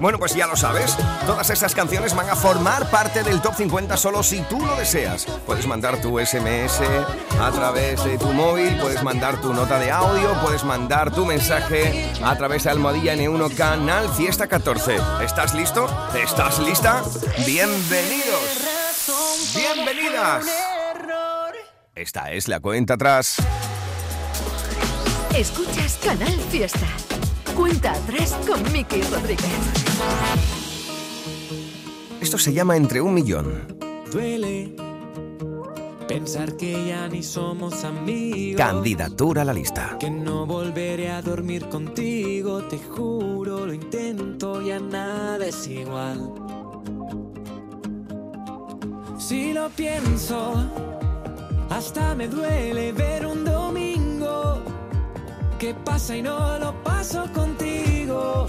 Bueno, 0.00 0.18
pues 0.18 0.34
ya 0.34 0.46
lo 0.46 0.56
sabes, 0.56 0.96
todas 1.26 1.50
estas 1.50 1.74
canciones 1.74 2.14
van 2.14 2.30
a 2.30 2.36
formar 2.36 2.88
parte 2.90 3.24
del 3.24 3.40
top 3.40 3.54
50 3.56 3.96
solo 3.96 4.22
si 4.22 4.40
tú 4.42 4.64
lo 4.64 4.76
deseas. 4.76 5.26
Puedes 5.44 5.66
mandar 5.66 6.00
tu 6.00 6.18
SMS 6.18 6.80
a 7.40 7.50
través 7.50 8.04
de 8.04 8.16
tu 8.16 8.32
móvil, 8.32 8.76
puedes 8.80 9.02
mandar 9.02 9.40
tu 9.40 9.52
nota 9.52 9.78
de 9.78 9.90
audio, 9.90 10.34
puedes 10.40 10.62
mandar 10.62 11.12
tu 11.12 11.26
mensaje 11.26 12.12
a 12.22 12.36
través 12.36 12.64
de 12.64 12.70
Almohadilla 12.70 13.16
N1 13.16 13.56
Canal 13.56 14.08
Fiesta 14.14 14.46
14. 14.46 14.98
¿Estás 15.24 15.54
listo? 15.54 15.88
¿Estás 16.14 16.60
lista? 16.60 17.02
Bienvenidos. 17.44 18.68
Bienvenidas. 19.54 20.44
Esta 21.94 22.30
es 22.30 22.46
la 22.46 22.60
cuenta 22.60 22.94
atrás. 22.94 23.36
Escuchas 25.34 25.98
Canal 26.04 26.38
Fiesta. 26.50 26.86
Cuenta 27.58 27.90
atrás 27.90 28.38
con 28.46 28.62
Miki 28.72 29.02
Rodríguez. 29.02 29.50
Esto 32.20 32.38
se 32.38 32.52
llama 32.52 32.76
Entre 32.76 33.00
un 33.00 33.12
Millón. 33.12 33.66
Duele 34.12 34.76
pensar 36.06 36.56
que 36.56 36.86
ya 36.86 37.08
ni 37.08 37.20
somos 37.24 37.82
amigos. 37.82 38.64
Candidatura 38.64 39.42
a 39.42 39.44
la 39.44 39.52
lista. 39.52 39.96
Que 39.98 40.08
no 40.08 40.46
volveré 40.46 41.10
a 41.10 41.20
dormir 41.20 41.68
contigo, 41.68 42.62
te 42.62 42.78
juro, 42.78 43.66
lo 43.66 43.74
intento, 43.74 44.62
ya 44.62 44.78
nada 44.78 45.44
es 45.44 45.66
igual. 45.66 46.32
Si 49.18 49.52
lo 49.52 49.68
pienso, 49.70 50.54
hasta 51.70 52.14
me 52.14 52.28
duele 52.28 52.92
ver 52.92 53.26
un 53.26 53.44
domingo 53.44 53.87
que 55.58 55.74
pasa 55.74 56.16
y 56.16 56.22
no 56.22 56.58
lo 56.58 56.72
paso 56.84 57.26
contigo. 57.32 58.48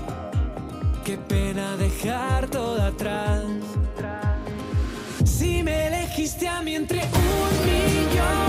Qué 1.04 1.17
pena 1.17 1.76
dejar 1.76 2.48
todo 2.48 2.82
atrás. 2.82 3.43
Si 5.26 5.63
me 5.63 5.88
elegiste 5.88 6.48
a 6.48 6.62
mí 6.62 6.76
entre 6.76 7.00
un 7.00 7.52
millón, 7.65 8.49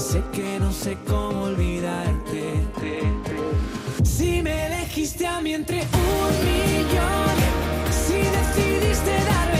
Sé 0.00 0.22
que 0.32 0.58
no 0.58 0.72
sé 0.72 0.96
cómo 1.06 1.42
olvidarte. 1.42 2.54
Si 4.02 4.42
me 4.42 4.66
elegiste 4.66 5.26
a 5.26 5.42
mí 5.42 5.52
entre 5.52 5.82
un 5.82 6.32
millón, 6.46 7.36
si 7.92 8.14
decidiste 8.14 9.12
darme 9.24 9.59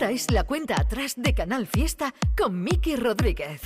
Esta 0.00 0.12
es 0.12 0.30
la 0.30 0.44
cuenta 0.44 0.80
atrás 0.80 1.12
de 1.18 1.34
Canal 1.34 1.66
Fiesta 1.66 2.14
con 2.34 2.64
Miki 2.64 2.96
Rodríguez. 2.96 3.60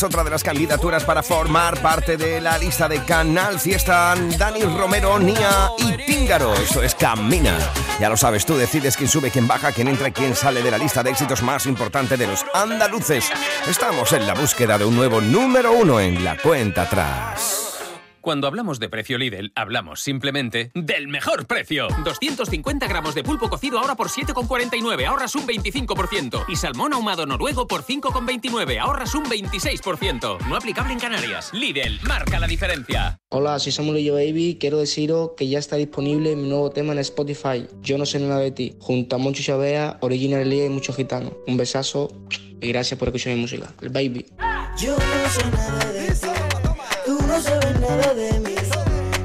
es 0.00 0.04
otra 0.04 0.24
de 0.24 0.30
las 0.30 0.42
candidaturas 0.42 1.04
para 1.04 1.22
formar 1.22 1.78
parte 1.82 2.16
de 2.16 2.40
la 2.40 2.56
lista 2.56 2.88
de 2.88 3.04
Canal 3.04 3.60
Fiesta. 3.60 4.14
Dani 4.38 4.62
Romero, 4.62 5.18
Nia 5.18 5.72
y 5.76 5.92
Píngaro. 5.92 6.54
Eso 6.54 6.82
es 6.82 6.94
Camina. 6.94 7.58
Ya 8.00 8.08
lo 8.08 8.16
sabes, 8.16 8.46
tú 8.46 8.56
decides 8.56 8.96
quién 8.96 9.10
sube, 9.10 9.30
quién 9.30 9.46
baja, 9.46 9.72
quién 9.72 9.88
entra 9.88 10.08
y 10.08 10.12
quién 10.12 10.34
sale 10.34 10.62
de 10.62 10.70
la 10.70 10.78
lista 10.78 11.02
de 11.02 11.10
éxitos 11.10 11.42
más 11.42 11.66
importante 11.66 12.16
de 12.16 12.26
los 12.26 12.46
andaluces. 12.54 13.30
Estamos 13.68 14.10
en 14.14 14.26
la 14.26 14.32
búsqueda 14.32 14.78
de 14.78 14.86
un 14.86 14.96
nuevo 14.96 15.20
número 15.20 15.72
uno 15.72 16.00
en 16.00 16.24
la 16.24 16.38
cuenta 16.38 16.82
atrás. 16.82 17.49
Cuando 18.20 18.46
hablamos 18.46 18.78
de 18.78 18.90
precio 18.90 19.16
Lidl, 19.16 19.50
hablamos 19.54 20.00
simplemente 20.00 20.70
del 20.74 21.08
mejor 21.08 21.46
precio. 21.46 21.88
250 22.04 22.86
gramos 22.86 23.14
de 23.14 23.24
pulpo 23.24 23.48
cocido 23.48 23.78
ahora 23.78 23.94
por 23.94 24.08
7,49, 24.08 25.06
ahorras 25.06 25.34
un 25.34 25.46
25%. 25.46 26.44
Y 26.48 26.56
salmón 26.56 26.92
ahumado 26.92 27.24
noruego 27.24 27.66
por 27.66 27.82
5,29, 27.82 28.78
ahorras 28.78 29.14
un 29.14 29.24
26%. 29.24 30.38
No 30.46 30.56
aplicable 30.56 30.92
en 30.92 30.98
Canarias. 30.98 31.50
Lidl, 31.54 31.98
marca 32.02 32.38
la 32.38 32.46
diferencia. 32.46 33.18
Hola, 33.30 33.58
soy 33.58 33.72
Samuel 33.72 33.98
y 33.98 34.04
yo, 34.04 34.14
Baby. 34.14 34.58
Quiero 34.60 34.78
deciros 34.78 35.30
que 35.34 35.48
ya 35.48 35.58
está 35.58 35.76
disponible 35.76 36.36
mi 36.36 36.48
nuevo 36.48 36.70
tema 36.70 36.92
en 36.92 36.98
Spotify, 36.98 37.66
Yo 37.80 37.96
no 37.96 38.04
sé 38.04 38.18
nada 38.18 38.40
de 38.40 38.50
ti, 38.50 38.76
junto 38.80 39.16
a 39.16 39.18
Moncho 39.18 39.42
Chabea, 39.42 39.96
Original 40.02 40.48
Lía 40.48 40.66
y 40.66 40.68
muchos 40.68 40.94
gitanos. 40.94 41.32
Un 41.46 41.56
besazo 41.56 42.12
y 42.60 42.68
gracias 42.68 42.98
por 42.98 43.08
escuchar 43.08 43.32
mi 43.34 43.40
música. 43.40 43.72
El 43.80 43.88
Baby. 43.88 44.26
Yo 44.78 44.94
no 44.96 45.30
sé 45.30 45.50
nada 45.50 45.92
de 45.92 46.10
ti 46.10 46.29
de 47.96 48.40
mí. 48.40 48.54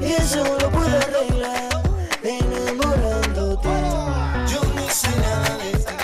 Y 0.00 0.12
eso 0.12 0.44
lo 0.44 0.70
puedo 0.70 0.96
arreglar 0.96 1.82
enamorándote. 2.22 3.68
Yo 4.52 4.60
no 4.74 4.88
sé 4.90 5.08
nada 5.20 5.56
de 5.58 5.72
ti, 5.72 5.94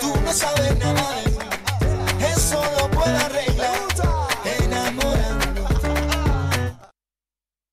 tú 0.00 0.14
no 0.24 0.32
sabes 0.32 0.78
nada 0.78 1.10
de 1.22 1.30
mí. 1.30 1.36
Eso 2.34 2.62
lo 2.78 2.90
puedo 2.90 3.16
arreglar 3.16 3.78
enamorándote. 4.62 5.88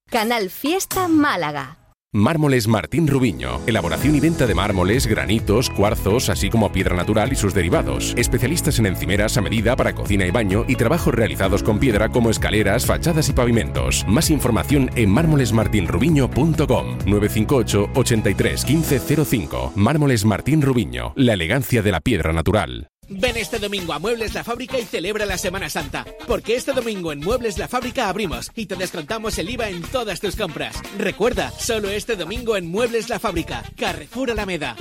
Canal 0.09 0.49
Fiesta 0.49 1.07
Málaga. 1.07 1.82
Mármoles 2.15 2.67
Martín 2.67 3.07
Rubiño. 3.07 3.59
Elaboración 3.65 4.13
y 4.13 4.19
venta 4.19 4.45
de 4.45 4.53
mármoles, 4.53 5.07
granitos, 5.07 5.71
cuarzos, 5.71 6.29
así 6.29 6.51
como 6.51 6.71
piedra 6.71 6.95
natural 6.95 7.33
y 7.33 7.35
sus 7.35 7.55
derivados. 7.55 8.13
Especialistas 8.15 8.77
en 8.77 8.85
encimeras 8.85 9.35
a 9.37 9.41
medida 9.41 9.75
para 9.75 9.95
cocina 9.95 10.23
y 10.27 10.29
baño 10.29 10.63
y 10.67 10.75
trabajos 10.75 11.15
realizados 11.15 11.63
con 11.63 11.79
piedra 11.79 12.09
como 12.09 12.29
escaleras, 12.29 12.85
fachadas 12.85 13.29
y 13.29 13.33
pavimentos. 13.33 14.05
Más 14.07 14.29
información 14.29 14.91
en 14.95 15.09
mármolesmartinrubiño.com 15.09 16.97
958 17.07 17.89
83 17.95 18.69
1505. 18.69 19.73
Mármoles 19.75 20.23
Martín 20.23 20.61
Rubiño. 20.61 21.13
La 21.15 21.33
elegancia 21.33 21.81
de 21.81 21.91
la 21.91 21.99
piedra 21.99 22.31
natural. 22.31 22.92
Ven 23.19 23.37
este 23.37 23.59
domingo 23.59 23.93
a 23.93 23.99
Muebles 23.99 24.33
La 24.33 24.43
Fábrica 24.43 24.79
y 24.79 24.83
celebra 24.83 25.25
la 25.25 25.37
Semana 25.37 25.69
Santa, 25.69 26.05
porque 26.27 26.55
este 26.55 26.73
domingo 26.73 27.11
en 27.11 27.19
Muebles 27.19 27.57
La 27.57 27.67
Fábrica 27.67 28.09
abrimos 28.09 28.51
y 28.55 28.65
te 28.65 28.75
descontamos 28.75 29.37
el 29.37 29.49
IVA 29.49 29.69
en 29.69 29.81
todas 29.83 30.19
tus 30.19 30.35
compras. 30.35 30.75
Recuerda, 30.97 31.51
solo 31.51 31.89
este 31.89 32.15
domingo 32.15 32.57
en 32.57 32.67
Muebles 32.67 33.09
La 33.09 33.19
Fábrica, 33.19 33.63
Carrefour 33.77 34.31
Alameda. 34.31 34.75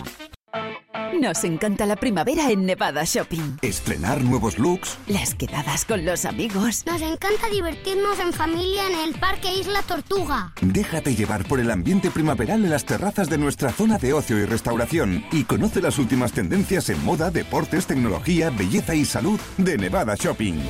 Nos 1.23 1.45
encanta 1.45 1.87
la 1.87 1.97
primavera 1.97 2.51
en 2.51 2.67
Nevada 2.67 3.05
Shopping. 3.05 3.59
Estrenar 3.63 4.25
nuevos 4.25 4.59
looks. 4.59 4.99
Las 5.07 5.35
quedadas 5.35 5.85
con 5.85 6.05
los 6.05 6.25
amigos. 6.25 6.85
Nos 6.87 7.01
encanta 7.01 7.49
divertirnos 7.51 8.19
en 8.19 8.33
familia 8.33 8.89
en 8.89 8.99
el 9.09 9.15
Parque 9.21 9.55
Isla 9.55 9.83
Tortuga. 9.83 10.53
Déjate 10.61 11.15
llevar 11.15 11.45
por 11.45 11.61
el 11.61 11.71
ambiente 11.71 12.11
primaveral 12.11 12.65
en 12.65 12.71
las 12.71 12.85
terrazas 12.85 13.29
de 13.29 13.39
nuestra 13.39 13.71
zona 13.73 13.99
de 13.99 14.15
ocio 14.15 14.39
y 14.39 14.47
restauración 14.47 15.25
y 15.31 15.45
conoce 15.45 15.81
las 15.81 15.99
últimas 15.99 16.33
tendencias 16.33 16.89
en 16.89 17.05
moda, 17.05 17.31
deportes, 17.31 17.87
tecnología, 17.87 18.51
belleza 18.51 18.95
y 18.95 19.05
salud 19.05 19.39
de 19.59 19.79
Nevada 19.79 20.17
Shopping. 20.17 20.61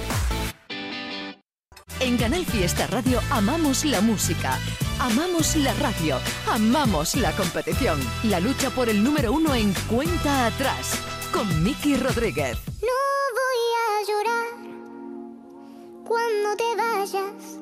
En 2.03 2.17
Canal 2.17 2.45
Fiesta 2.45 2.89
Radio 2.89 3.21
amamos 3.31 3.85
la 3.85 4.01
música, 4.01 4.59
amamos 4.99 5.55
la 5.55 5.73
radio, 5.75 6.17
amamos 6.51 7.15
la 7.15 7.31
competición. 7.37 8.01
La 8.25 8.41
lucha 8.41 8.71
por 8.71 8.89
el 8.89 9.05
número 9.05 9.33
uno 9.33 9.55
en 9.55 9.73
cuenta 9.89 10.47
atrás 10.47 10.99
con 11.33 11.63
Miki 11.63 11.95
Rodríguez. 11.95 12.59
No 12.81 12.99
voy 13.39 13.61
a 13.79 13.93
llorar 14.09 14.47
cuando 16.05 16.57
te 16.57 16.75
vayas. 16.77 17.59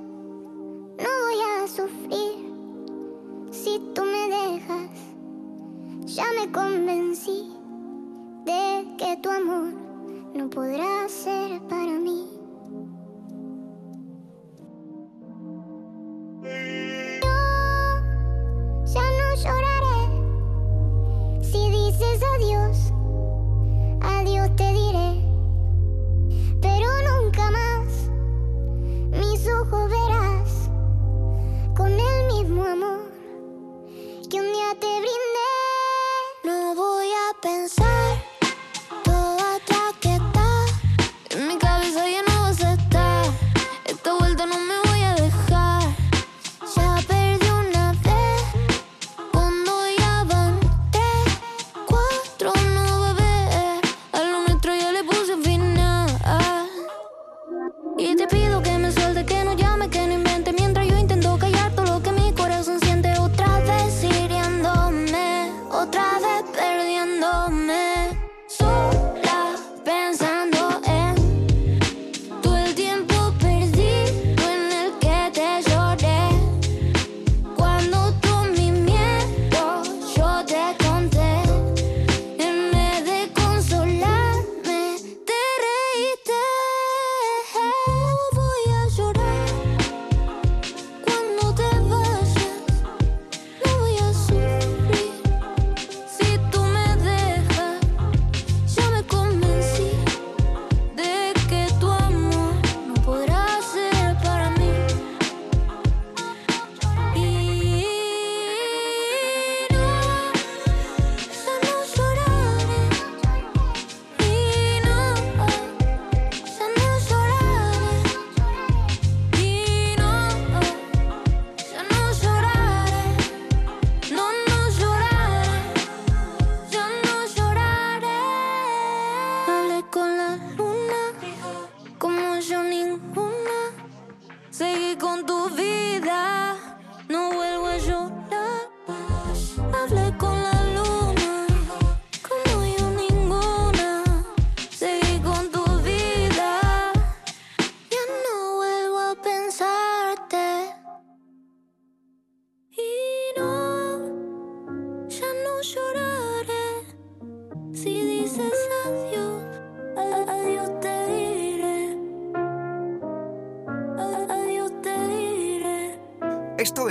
No 0.97 1.11
voy 1.27 1.41
a 1.43 1.69
sufrir 1.69 3.53
si 3.53 3.79
tú 3.95 4.03
me 4.05 4.27
dejas. 4.35 4.91
Ya 6.17 6.25
me 6.33 6.51
convencí 6.51 7.53
de 8.47 8.87
que 8.97 9.19
tu 9.23 9.29
amor 9.29 9.75
no 10.33 10.49
podrá 10.49 11.07
ser 11.11 11.61
para 11.69 11.93
mí. 11.93 12.30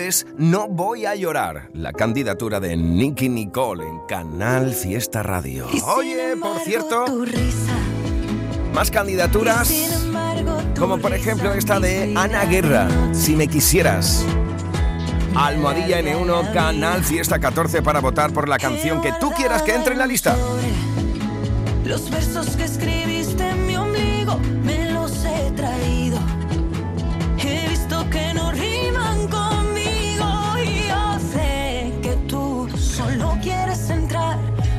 Es 0.10 0.26
No 0.38 0.67
voy 0.67 1.06
a 1.06 1.13
llorar, 1.13 1.69
la 1.74 1.93
candidatura 1.93 2.60
de 2.60 2.76
Nicky 2.76 3.30
Nicole 3.30 3.88
en 3.88 4.00
Canal 4.08 4.74
Fiesta 4.74 5.22
Radio. 5.22 5.67
Oye, 5.95 6.36
por 6.36 6.60
cierto, 6.62 7.06
más 8.74 8.89
candidaturas, 8.89 9.72
como 10.80 10.98
por 10.98 11.13
ejemplo 11.13 11.54
esta 11.54 11.80
de 11.80 12.12
Ana 12.17 12.45
Guerra, 12.45 12.88
Si 13.13 13.36
me 13.36 13.48
quisieras. 13.48 14.26
Almohadilla 15.36 16.02
N1, 16.02 16.54
Canal 16.54 17.04
Fiesta 17.04 17.38
14 17.39 17.84
para 17.84 18.00
votar 18.00 18.34
por 18.34 18.50
la 18.50 18.58
canción 18.58 19.02
que 19.02 19.13
tú 19.19 19.30
quieras 19.38 19.62
que 19.62 19.76
entre 19.76 19.93
en 19.93 20.00
la 20.00 20.08
lista. 20.08 20.36
Los 21.86 22.10
versos 22.10 22.56
que 22.58 22.63
escribiste 22.63 23.48
en 23.48 23.67
mi 23.67 23.76
ombligo 23.76 24.39
me 24.63 24.79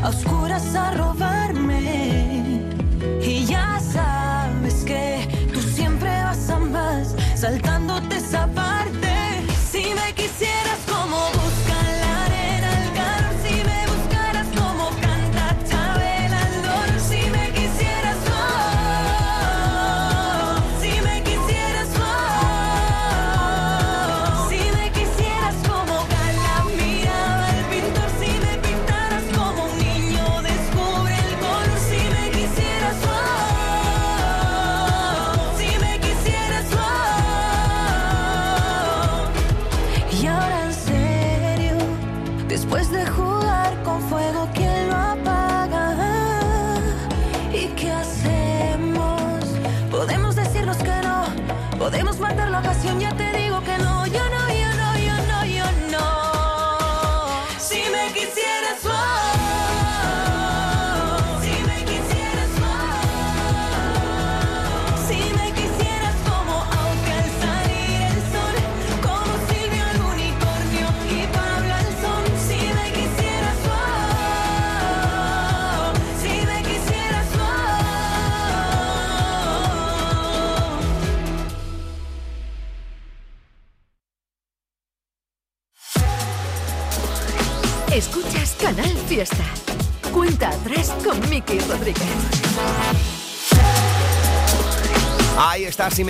a 0.02 0.08
oscuras 0.08 0.74
a 0.74 1.09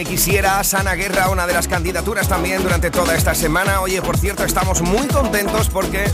me 0.01 0.07
quisieras, 0.07 0.73
Ana 0.73 0.95
Guerra, 0.95 1.29
una 1.29 1.47
de 1.47 1.53
las 1.53 1.69
candidaturas 1.69 2.27
también 2.27 2.63
durante 2.63 2.91
toda 2.91 3.15
esta 3.15 3.35
semana. 3.35 3.83
Oye, 3.83 4.01
por 4.01 4.17
cierto, 4.17 4.45
estamos 4.45 4.81
muy 4.81 5.07
contentos 5.09 5.69
porque 5.69 6.07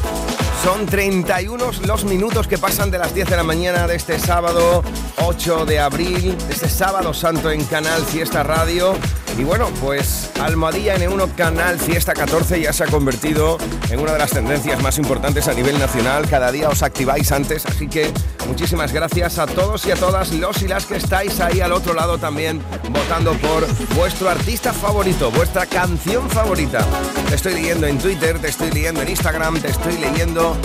son 0.64 0.86
31 0.86 1.70
los 1.86 2.04
minutos 2.04 2.48
que 2.48 2.58
pasan 2.58 2.90
de 2.90 2.98
las 2.98 3.14
10 3.14 3.30
de 3.30 3.36
la 3.36 3.44
mañana 3.44 3.86
de 3.86 3.94
este 3.94 4.18
sábado 4.18 4.82
8 5.18 5.66
de 5.66 5.78
abril, 5.78 6.36
de 6.48 6.52
este 6.52 6.68
sábado 6.68 7.14
santo 7.14 7.48
en 7.52 7.62
Canal 7.62 8.04
Fiesta 8.04 8.42
Radio. 8.42 8.96
Y 9.38 9.44
bueno, 9.44 9.68
pues 9.80 10.30
Almohadilla 10.40 10.96
N1 10.96 11.36
Canal 11.36 11.78
Fiesta 11.78 12.12
14 12.12 12.60
ya 12.60 12.72
se 12.72 12.82
ha 12.82 12.86
convertido 12.88 13.56
en 13.90 14.00
una 14.00 14.14
de 14.14 14.18
las 14.18 14.30
tendencias 14.32 14.82
más 14.82 14.98
importantes 14.98 15.46
a 15.46 15.54
nivel 15.54 15.78
nacional. 15.78 16.28
Cada 16.28 16.50
día 16.50 16.70
os 16.70 16.82
activáis 16.82 17.30
antes, 17.30 17.64
así 17.66 17.86
que 17.86 18.12
muchísimas 18.46 18.92
gracias 18.92 19.38
a 19.38 19.46
todos 19.46 19.86
y 19.86 19.90
a 19.90 19.96
todas 19.96 20.32
los 20.32 20.62
y 20.62 20.68
las 20.68 20.86
que 20.86 20.96
estáis 20.96 21.40
ahí 21.40 21.60
al 21.60 21.72
otro 21.72 21.94
lado 21.94 22.18
también 22.18 22.62
votando 22.90 23.32
por 23.34 23.66
vuestro 23.94 24.28
artista 24.28 24.72
favorito, 24.72 25.30
vuestra 25.30 25.66
canción 25.66 26.28
favorita. 26.30 26.84
Te 27.28 27.34
estoy 27.34 27.54
leyendo 27.54 27.86
en 27.86 27.98
Twitter, 27.98 28.38
te 28.38 28.48
estoy 28.48 28.70
leyendo 28.70 29.02
en 29.02 29.08
Instagram, 29.08 29.60
te 29.60 29.68
estoy 29.68 29.96
leyendo 29.98 30.56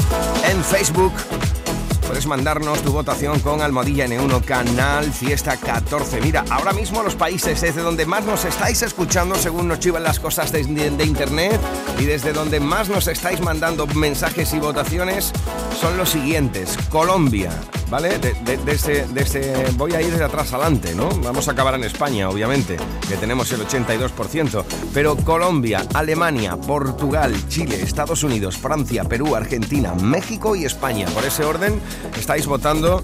en 0.49 0.63
Facebook. 0.63 1.13
Mandarnos 2.25 2.81
tu 2.81 2.91
votación 2.91 3.39
con 3.39 3.61
Almohadilla 3.61 4.05
N1 4.05 4.43
Canal 4.45 5.11
Fiesta 5.11 5.57
14. 5.57 6.21
Mira, 6.21 6.45
ahora 6.49 6.73
mismo 6.73 7.03
los 7.03 7.15
países 7.15 7.61
desde 7.61 7.81
donde 7.81 8.05
más 8.05 8.25
nos 8.25 8.45
estáis 8.45 8.81
escuchando, 8.81 9.35
según 9.35 9.67
nos 9.67 9.79
chivan 9.79 10.03
las 10.03 10.19
cosas 10.19 10.51
de 10.51 10.61
internet, 10.61 11.59
y 11.99 12.05
desde 12.05 12.33
donde 12.33 12.59
más 12.59 12.89
nos 12.89 13.07
estáis 13.07 13.41
mandando 13.41 13.87
mensajes 13.87 14.53
y 14.53 14.59
votaciones, 14.59 15.31
son 15.79 15.97
los 15.97 16.09
siguientes. 16.09 16.77
Colombia, 16.89 17.51
¿vale? 17.91 18.19
Voy 19.77 19.93
a 19.93 20.01
ir 20.01 20.17
de 20.17 20.23
atrás 20.23 20.53
adelante, 20.53 20.95
¿no? 20.95 21.09
Vamos 21.09 21.47
a 21.47 21.51
acabar 21.51 21.75
en 21.75 21.83
España, 21.83 22.29
obviamente, 22.29 22.77
que 23.07 23.17
tenemos 23.17 23.51
el 23.51 23.61
82%. 23.67 24.63
Pero 24.93 25.17
Colombia, 25.17 25.85
Alemania, 25.93 26.55
Portugal, 26.55 27.35
Chile, 27.49 27.81
Estados 27.81 28.23
Unidos, 28.23 28.57
Francia, 28.57 29.03
Perú, 29.03 29.35
Argentina, 29.35 29.93
México 29.93 30.55
y 30.55 30.63
España. 30.63 31.05
Por 31.07 31.25
ese 31.25 31.43
orden, 31.43 31.81
estáis 32.17 32.47
votando 32.47 33.03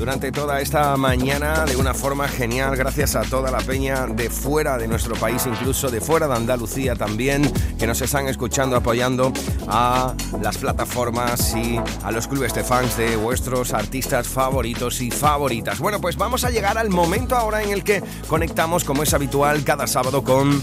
durante 0.00 0.32
toda 0.32 0.62
esta 0.62 0.96
mañana 0.96 1.66
de 1.66 1.76
una 1.76 1.92
forma 1.92 2.26
genial, 2.26 2.74
gracias 2.74 3.16
a 3.16 3.20
toda 3.20 3.50
la 3.50 3.58
peña 3.58 4.06
de 4.06 4.30
fuera 4.30 4.78
de 4.78 4.88
nuestro 4.88 5.14
país, 5.14 5.44
incluso 5.44 5.90
de 5.90 6.00
fuera 6.00 6.26
de 6.26 6.36
Andalucía 6.36 6.96
también, 6.96 7.52
que 7.78 7.86
nos 7.86 8.00
están 8.00 8.26
escuchando, 8.26 8.76
apoyando 8.76 9.30
a 9.68 10.14
las 10.40 10.56
plataformas 10.56 11.54
y 11.54 11.78
a 12.02 12.10
los 12.12 12.28
clubes 12.28 12.54
de 12.54 12.64
fans 12.64 12.96
de 12.96 13.14
vuestros 13.16 13.74
artistas 13.74 14.26
favoritos 14.26 15.02
y 15.02 15.10
favoritas. 15.10 15.78
Bueno, 15.80 16.00
pues 16.00 16.16
vamos 16.16 16.44
a 16.44 16.50
llegar 16.50 16.78
al 16.78 16.88
momento 16.88 17.36
ahora 17.36 17.62
en 17.62 17.68
el 17.68 17.84
que 17.84 18.02
conectamos, 18.26 18.84
como 18.84 19.02
es 19.02 19.12
habitual, 19.12 19.64
cada 19.64 19.86
sábado 19.86 20.24
con 20.24 20.62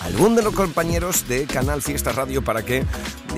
algún 0.00 0.34
de 0.36 0.42
los 0.42 0.54
compañeros 0.54 1.26
de 1.28 1.46
Canal 1.46 1.82
Fiesta 1.82 2.12
Radio 2.12 2.42
para 2.42 2.64
que, 2.64 2.84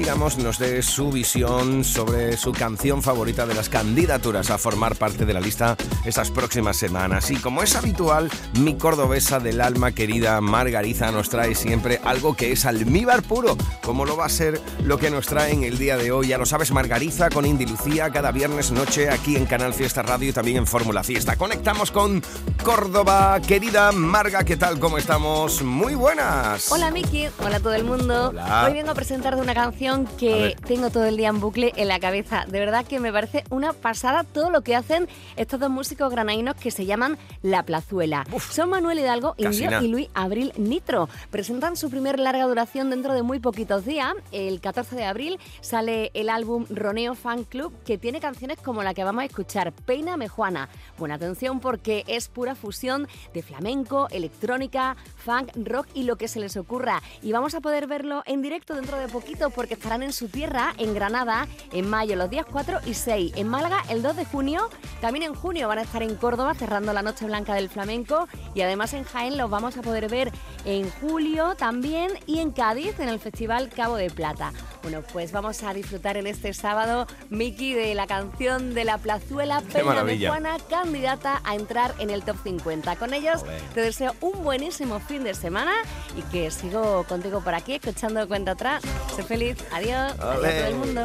digamos, 0.02 0.36
nos 0.36 0.58
dé 0.58 0.82
su 0.82 1.12
visión 1.12 1.84
sobre 1.84 2.36
su 2.36 2.50
canción 2.50 3.04
favorita 3.04 3.46
de 3.46 3.54
las 3.54 3.68
candidaturas 3.68 4.50
a 4.50 4.58
formar 4.58 4.96
parte 4.96 5.24
de 5.24 5.32
la 5.32 5.38
lista 5.38 5.76
estas 6.04 6.32
próximas 6.32 6.76
semanas. 6.76 7.30
Y 7.30 7.36
como 7.36 7.62
es 7.62 7.76
habitual, 7.76 8.28
mi 8.58 8.76
cordobesa 8.76 9.38
del 9.38 9.60
alma 9.60 9.92
querida 9.92 10.40
Margarita 10.40 11.12
nos 11.12 11.28
trae 11.28 11.54
siempre 11.54 12.00
algo 12.02 12.34
que 12.34 12.50
es 12.50 12.66
almíbar 12.66 13.22
puro, 13.22 13.56
como 13.84 14.04
lo 14.04 14.16
va 14.16 14.24
a 14.24 14.28
ser 14.28 14.60
lo 14.82 14.98
que 14.98 15.08
nos 15.08 15.28
trae 15.28 15.52
en 15.52 15.62
el 15.62 15.78
día 15.78 15.96
de 15.96 16.10
hoy. 16.10 16.26
Ya 16.26 16.38
lo 16.38 16.46
sabes, 16.46 16.72
Margarita 16.72 17.30
con 17.30 17.46
Indy 17.46 17.66
Lucía 17.66 18.10
cada 18.10 18.32
viernes 18.32 18.72
noche 18.72 19.08
aquí 19.08 19.36
en 19.36 19.46
Canal 19.46 19.72
Fiesta 19.72 20.02
Radio 20.02 20.30
y 20.30 20.32
también 20.32 20.56
en 20.56 20.66
Fórmula 20.66 21.04
Fiesta. 21.04 21.36
Conectamos 21.36 21.92
con 21.92 22.24
Córdoba, 22.64 23.38
querida 23.46 23.92
Marga, 23.92 24.42
¿qué 24.42 24.56
tal? 24.56 24.80
¿Cómo 24.80 24.98
estamos? 24.98 25.62
Muy 25.62 25.94
buenas. 25.94 26.72
Hola 26.72 26.90
Miki, 26.90 27.28
hola 27.38 27.58
a 27.58 27.60
todo 27.60 27.74
el 27.74 27.84
mundo. 27.84 28.30
Hola. 28.30 28.64
Hoy 28.66 28.72
vengo 28.72 28.90
a 28.90 28.94
presentarte 28.94 29.40
una 29.40 29.54
canción 29.54 29.91
Que 29.92 30.56
tengo 30.66 30.88
todo 30.88 31.04
el 31.04 31.18
día 31.18 31.28
en 31.28 31.38
bucle 31.38 31.70
en 31.76 31.86
la 31.86 32.00
cabeza. 32.00 32.46
De 32.48 32.58
verdad 32.58 32.86
que 32.86 32.98
me 32.98 33.12
parece 33.12 33.44
una 33.50 33.74
pasada 33.74 34.24
todo 34.24 34.48
lo 34.48 34.62
que 34.62 34.74
hacen 34.74 35.06
estos 35.36 35.60
dos 35.60 35.68
músicos 35.68 36.10
granadinos 36.10 36.54
que 36.54 36.70
se 36.70 36.86
llaman 36.86 37.18
La 37.42 37.62
Plazuela. 37.64 38.24
Son 38.50 38.70
Manuel 38.70 39.00
Hidalgo 39.00 39.34
Indio 39.36 39.82
y 39.82 39.88
Luis 39.88 40.08
Abril 40.14 40.54
Nitro. 40.56 41.10
Presentan 41.30 41.76
su 41.76 41.90
primer 41.90 42.18
larga 42.18 42.44
duración 42.44 42.88
dentro 42.88 43.12
de 43.12 43.22
muy 43.22 43.38
poquitos 43.38 43.84
días. 43.84 44.14
El 44.30 44.62
14 44.62 44.96
de 44.96 45.04
abril 45.04 45.38
sale 45.60 46.10
el 46.14 46.30
álbum 46.30 46.64
Roneo 46.70 47.14
Fan 47.14 47.44
Club 47.44 47.74
que 47.84 47.98
tiene 47.98 48.18
canciones 48.18 48.58
como 48.60 48.82
la 48.82 48.94
que 48.94 49.04
vamos 49.04 49.22
a 49.22 49.26
escuchar, 49.26 49.72
Peíname 49.72 50.26
Juana. 50.26 50.70
Buena 50.96 51.16
atención 51.16 51.60
porque 51.60 52.04
es 52.06 52.28
pura 52.28 52.54
fusión 52.54 53.08
de 53.34 53.42
flamenco, 53.42 54.08
electrónica, 54.10 54.96
funk, 55.16 55.50
rock 55.54 55.86
y 55.92 56.04
lo 56.04 56.16
que 56.16 56.28
se 56.28 56.40
les 56.40 56.56
ocurra. 56.56 57.02
Y 57.20 57.32
vamos 57.32 57.54
a 57.54 57.60
poder 57.60 57.86
verlo 57.86 58.22
en 58.24 58.40
directo 58.40 58.74
dentro 58.74 58.96
de 58.96 59.08
poquito 59.08 59.50
porque 59.50 59.81
estarán 59.82 60.04
en 60.04 60.12
su 60.12 60.28
tierra, 60.28 60.74
en 60.78 60.94
Granada, 60.94 61.48
en 61.72 61.90
mayo, 61.90 62.14
los 62.14 62.30
días 62.30 62.46
4 62.48 62.82
y 62.86 62.94
6. 62.94 63.32
En 63.34 63.48
Málaga, 63.48 63.82
el 63.88 64.00
2 64.00 64.14
de 64.14 64.24
junio. 64.24 64.70
También 65.00 65.24
en 65.24 65.34
junio 65.34 65.66
van 65.66 65.78
a 65.78 65.82
estar 65.82 66.04
en 66.04 66.14
Córdoba 66.14 66.54
cerrando 66.54 66.92
la 66.92 67.02
Noche 67.02 67.26
Blanca 67.26 67.54
del 67.54 67.68
Flamenco. 67.68 68.28
Y 68.54 68.60
además 68.60 68.94
en 68.94 69.02
Jaén 69.02 69.36
los 69.36 69.50
vamos 69.50 69.76
a 69.76 69.82
poder 69.82 70.08
ver 70.08 70.30
en 70.64 70.88
julio 71.00 71.56
también 71.56 72.12
y 72.26 72.38
en 72.38 72.52
Cádiz 72.52 73.00
en 73.00 73.08
el 73.08 73.18
Festival 73.18 73.70
Cabo 73.70 73.96
de 73.96 74.08
Plata. 74.08 74.52
Bueno, 74.82 75.02
pues 75.12 75.32
vamos 75.32 75.62
a 75.62 75.72
disfrutar 75.72 76.16
en 76.16 76.26
este 76.26 76.52
sábado, 76.52 77.06
Miki, 77.30 77.74
de 77.74 77.94
la 77.94 78.06
canción 78.06 78.74
de 78.74 78.84
la 78.84 78.98
plazuela 78.98 79.60
Peña 79.60 79.78
de 79.78 79.84
maravilla. 79.84 80.28
Juana, 80.28 80.56
candidata 80.68 81.40
a 81.44 81.54
entrar 81.54 81.94
en 81.98 82.10
el 82.10 82.22
top 82.22 82.36
50. 82.42 82.96
Con 82.96 83.14
ellos 83.14 83.44
te 83.74 83.80
deseo 83.80 84.14
un 84.20 84.42
buenísimo 84.42 84.98
fin 85.00 85.24
de 85.24 85.34
semana 85.34 85.72
y 86.16 86.22
que 86.22 86.50
sigo 86.50 87.04
contigo 87.04 87.40
por 87.40 87.54
aquí, 87.54 87.74
escuchando 87.74 88.26
cuenta 88.26 88.52
atrás. 88.52 88.82
Sé 89.14 89.22
feliz. 89.22 89.56
Adiós. 89.72 90.12
Adiós 90.18 90.20
a 90.20 90.34
todo 90.34 90.66
el 90.66 90.74
mundo. 90.74 91.02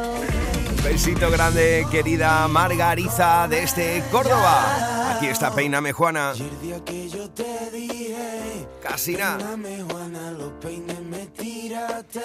Besito 0.84 1.30
grande, 1.30 1.86
querida 1.92 2.48
Margariza 2.48 3.48
desde 3.48 4.04
Córdoba. 4.12 5.14
Aquí 5.16 5.28
está 5.28 5.54
Peiname 5.54 5.92
Juana. 5.92 6.34
Casi 8.82 9.16
nada. 9.16 9.38
Peíname, 9.38 9.84
Juana, 9.84 10.32
los 10.32 10.52
peines 10.62 11.00
me 11.02 11.26
tiraste. 11.28 12.22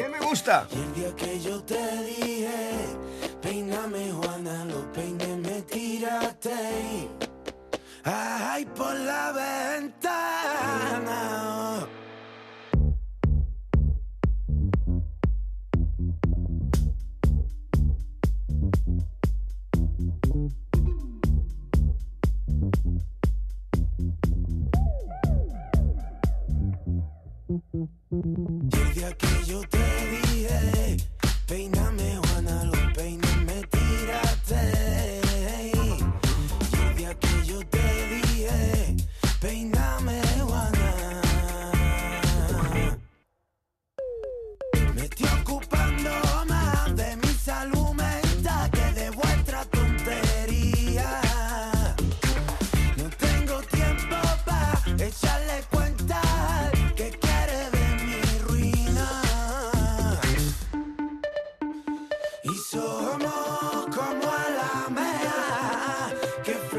¿Qué 0.00 0.08
me 0.08 0.18
gusta? 0.18 0.66
Y 0.72 0.76
el 0.76 0.94
día 0.94 1.14
que 1.14 1.38
yo 1.40 1.62
te 1.62 2.02
dije, 2.04 2.48
peíname, 3.42 4.10
Juana, 4.12 4.64
los 4.64 4.84
peines 4.94 5.36
me 5.36 5.60
tiraste. 5.60 7.10
Ay, 8.04 8.64
por 8.64 8.94
la 8.94 9.32
ventana. 9.32 10.40
Y 28.10 28.76
el 28.78 28.94
día 28.94 29.12
que 29.18 29.44
yo 29.44 29.60
te 29.68 29.79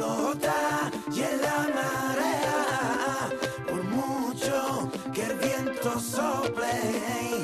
y 0.01 1.21
en 1.21 1.41
la 1.41 1.67
marea. 1.75 3.29
Por 3.67 3.83
mucho 3.83 4.89
que 5.13 5.23
el 5.23 5.37
viento 5.37 5.99
sople, 5.99 7.41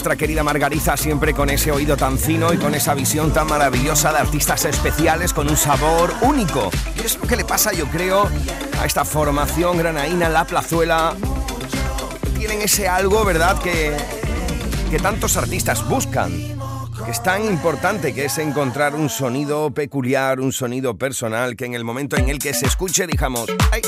Nuestra 0.00 0.16
querida 0.16 0.42
Margarita 0.42 0.96
siempre 0.96 1.34
con 1.34 1.50
ese 1.50 1.70
oído 1.70 1.94
tan 1.94 2.16
fino 2.16 2.54
y 2.54 2.56
con 2.56 2.74
esa 2.74 2.94
visión 2.94 3.34
tan 3.34 3.46
maravillosa 3.48 4.10
de 4.14 4.18
artistas 4.18 4.64
especiales 4.64 5.34
con 5.34 5.46
un 5.46 5.58
sabor 5.58 6.14
único. 6.22 6.70
Y 6.96 7.00
es 7.04 7.18
lo 7.18 7.26
que 7.26 7.36
le 7.36 7.44
pasa, 7.44 7.74
yo 7.74 7.84
creo, 7.84 8.26
a 8.80 8.86
esta 8.86 9.04
formación 9.04 9.76
granaína 9.76 10.30
La 10.30 10.46
Plazuela. 10.46 11.14
Tienen 12.38 12.62
ese 12.62 12.88
algo, 12.88 13.26
¿verdad?, 13.26 13.60
que, 13.60 13.94
que 14.90 14.98
tantos 15.00 15.36
artistas 15.36 15.86
buscan. 15.86 16.32
Que 17.04 17.10
es 17.10 17.22
tan 17.22 17.44
importante 17.44 18.14
que 18.14 18.24
es 18.24 18.38
encontrar 18.38 18.94
un 18.94 19.10
sonido 19.10 19.70
peculiar, 19.70 20.40
un 20.40 20.54
sonido 20.54 20.96
personal, 20.96 21.56
que 21.56 21.66
en 21.66 21.74
el 21.74 21.84
momento 21.84 22.16
en 22.16 22.30
el 22.30 22.38
que 22.38 22.54
se 22.54 22.64
escuche 22.64 23.06
digamos, 23.06 23.50
¡ay! 23.70 23.82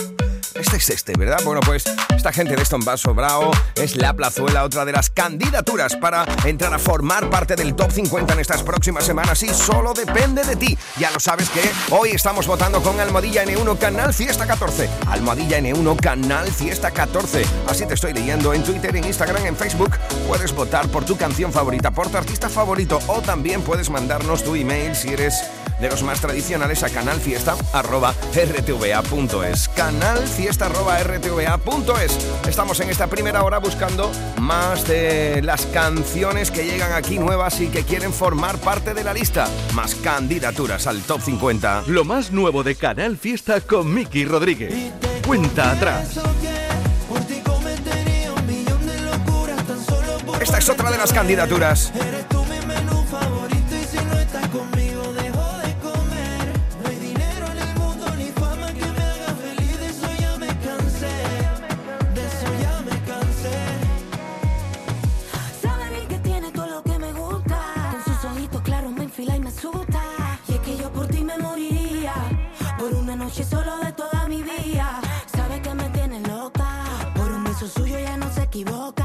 Este 0.63 0.77
es 0.77 0.91
este, 0.91 1.15
¿verdad? 1.19 1.41
Bueno, 1.45 1.61
pues 1.67 1.83
esta 2.15 2.33
gente 2.33 2.55
de 2.55 2.63
Stone 2.63 2.85
Basso 2.85 3.13
Bravo 3.13 3.51
es 3.75 3.97
La 3.97 4.15
Plazuela, 4.15 4.63
otra 4.63 4.85
de 4.85 4.93
las 4.93 5.11
candidaturas 5.11 5.97
para 5.97 6.25
entrar 6.45 6.73
a 6.73 6.79
formar 6.79 7.29
parte 7.31 7.57
del 7.57 7.75
Top 7.75 7.91
50 7.91 8.35
en 8.35 8.39
estas 8.39 8.63
próximas 8.63 9.03
semanas 9.05 9.43
y 9.43 9.49
solo 9.49 9.93
depende 9.93 10.45
de 10.45 10.55
ti. 10.55 10.79
Ya 11.01 11.11
lo 11.11 11.19
sabes 11.19 11.51
que 11.51 11.69
hoy 11.91 12.11
estamos 12.11 12.47
votando 12.47 12.81
con 12.81 13.01
Almohadilla 13.01 13.45
N1 13.45 13.77
Canal 13.77 14.15
Fiesta 14.15 14.47
14. 14.47 14.89
Almohadilla 15.09 15.59
N1 15.59 15.97
Canal 15.97 16.49
Fiesta 16.53 16.93
14. 16.93 17.45
Así 17.69 17.85
te 17.85 17.95
estoy 17.95 18.13
leyendo 18.13 18.55
en 18.55 18.63
Twitter, 18.63 18.95
en 18.95 19.05
Instagram, 19.05 19.45
en 19.45 19.57
Facebook. 19.57 19.99
Puedes 20.29 20.55
votar 20.55 20.87
por 20.91 21.05
tu 21.05 21.17
canción 21.17 21.53
favorita, 21.53 21.91
por 21.91 22.09
tu 22.09 22.19
artista 22.19 22.49
favorito 22.49 23.01
o 23.09 23.21
también 23.21 23.63
puedes 23.63 23.91
mandarnos 23.91 24.45
tu 24.45 24.55
email 24.55 24.95
si 24.95 25.09
eres 25.09 25.43
de 25.83 25.91
los 25.91 26.03
más 26.05 26.21
tradicionales 26.21 26.85
a 26.85 26.91
canalfiesta.rtva.es. 26.91 29.69
Canalfiesta.rtva.es. 29.69 32.19
Estamos 32.49 32.79
en 32.81 32.89
esta 32.89 33.09
primera 33.09 33.43
hora 33.43 33.59
buscando 33.59 34.13
más 34.39 34.87
de 34.87 35.43
las 35.43 35.67
canciones 35.67 36.53
que 36.53 36.65
llegan 36.65 36.93
aquí 36.93 37.19
nuevas 37.19 37.61
y 37.61 37.67
que 37.67 37.83
quieren 37.83 38.13
formar 38.13 38.59
parte 38.59 38.95
de 38.95 39.03
la 39.03 39.13
lista. 39.13 39.49
Más 39.75 39.97
candidaturas 39.97 40.87
al 40.87 41.03
top 41.03 41.21
50. 41.21 41.83
Lo 41.89 42.05
más 42.05 42.31
nuevo 42.31 42.63
de 42.63 42.77
Canal 42.77 43.19
Fiesta 43.19 43.61
con 43.61 43.93
Miki 43.93 44.25
Rodríguez. 44.25 44.93
Cuenta 45.27 45.73
atrás. 45.73 46.21
Esta 50.41 50.59
es 50.59 50.69
otra 50.69 50.93
de 50.93 50.99
las 50.99 51.13
candidaturas. 51.13 51.93
Equivoca. 78.53 79.02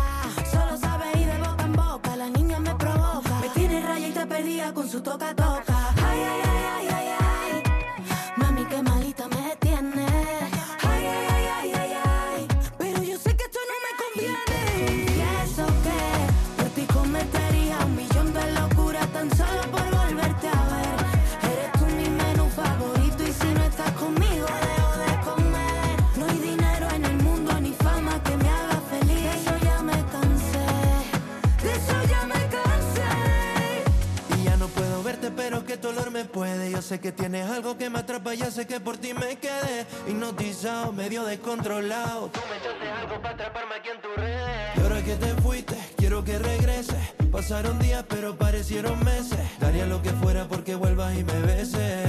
Me 36.11 36.25
puede. 36.25 36.71
Yo 36.71 36.81
sé 36.81 36.99
que 36.99 37.11
tienes 37.11 37.49
algo 37.49 37.77
que 37.77 37.89
me 37.89 37.99
atrapa, 37.99 38.33
ya 38.33 38.51
sé 38.51 38.67
que 38.67 38.79
por 38.79 38.97
ti 38.97 39.13
me 39.13 39.37
quedé 39.37 39.85
hipnotizado, 40.07 40.91
medio 40.91 41.23
descontrolado. 41.23 42.29
Tú 42.29 42.39
me 42.49 42.57
echaste 42.57 42.89
algo 42.89 43.21
para 43.21 43.33
atraparme 43.35 43.75
aquí 43.75 43.89
en 43.89 44.01
tus 44.01 44.15
redes. 44.15 44.77
Y 44.77 44.79
ahora 44.81 45.03
que 45.03 45.15
te 45.15 45.41
fuiste, 45.41 45.77
quiero 45.97 46.23
que 46.23 46.39
regreses. 46.39 47.13
Pasaron 47.31 47.79
días, 47.79 48.03
pero 48.07 48.37
parecieron 48.37 49.03
meses. 49.03 49.39
Daría 49.59 49.85
lo 49.85 50.01
que 50.01 50.09
fuera 50.11 50.47
porque 50.47 50.75
vuelvas 50.75 51.15
y 51.17 51.23
me 51.23 51.39
beses. 51.41 52.07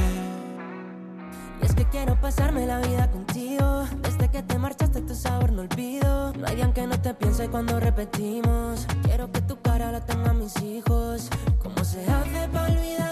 pasarme 2.20 2.66
la 2.66 2.80
vida 2.80 3.10
contigo. 3.10 3.86
Desde 4.02 4.28
que 4.30 4.42
te 4.42 4.58
marchaste 4.58 5.00
tu 5.02 5.14
sabor 5.14 5.52
no 5.52 5.62
olvido. 5.62 6.32
No 6.34 6.46
hay 6.46 6.56
día 6.56 6.72
que 6.72 6.86
no 6.86 7.00
te 7.00 7.14
piense 7.14 7.48
cuando 7.48 7.80
repetimos. 7.80 8.86
Quiero 9.02 9.30
que 9.32 9.40
tu 9.42 9.60
cara 9.60 9.92
la 9.92 10.04
tengan 10.04 10.38
mis 10.38 10.60
hijos. 10.62 11.30
¿Cómo 11.62 11.84
se 11.84 12.00
hace 12.02 12.48
para 12.52 12.66
olvidarme 12.66 13.07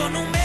con 0.00 0.16
un 0.16 0.39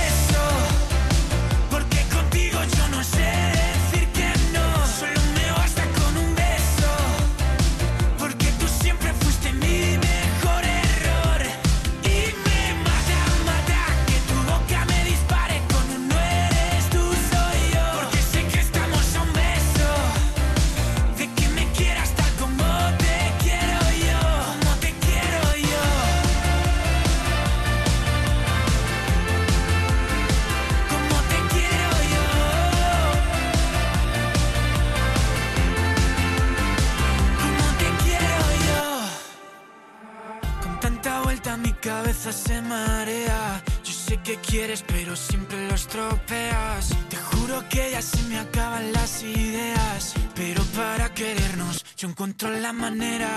quieres, 44.37 44.83
pero 44.87 45.15
siempre 45.15 45.67
lo 45.67 45.75
estropeas. 45.75 46.89
Te 47.09 47.17
juro 47.17 47.63
que 47.69 47.91
ya 47.91 48.01
se 48.01 48.21
me 48.23 48.39
acaban 48.39 48.91
las 48.91 49.23
ideas. 49.23 50.13
Pero 50.35 50.63
para 50.75 51.13
querernos, 51.13 51.85
yo 51.97 52.09
encuentro 52.09 52.49
la 52.49 52.73
manera. 52.73 53.29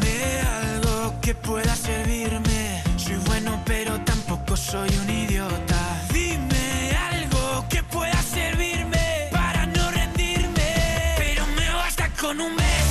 Dime 0.00 0.40
algo 0.40 1.20
que 1.20 1.34
pueda 1.34 1.74
servirme. 1.74 2.82
Soy 2.96 3.16
bueno, 3.26 3.62
pero 3.64 4.00
tampoco 4.04 4.56
soy 4.56 4.90
un 5.02 5.10
idiota. 5.10 6.06
Dime 6.12 6.92
algo 7.10 7.66
que 7.68 7.82
pueda 7.82 8.20
servirme 8.22 9.28
para 9.32 9.66
no 9.66 9.90
rendirme. 9.90 11.14
Pero 11.18 11.46
me 11.56 11.68
basta 11.70 12.08
con 12.20 12.40
un 12.40 12.56
beso. 12.56 12.85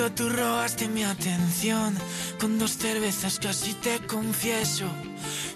Un 0.00 0.06
minuto 0.06 0.14
tú 0.14 0.28
robaste 0.30 0.88
mi 0.88 1.04
atención. 1.04 1.96
Con 2.38 2.58
dos 2.58 2.76
cervezas 2.78 3.38
casi 3.38 3.74
te 3.74 3.98
confieso. 4.06 4.86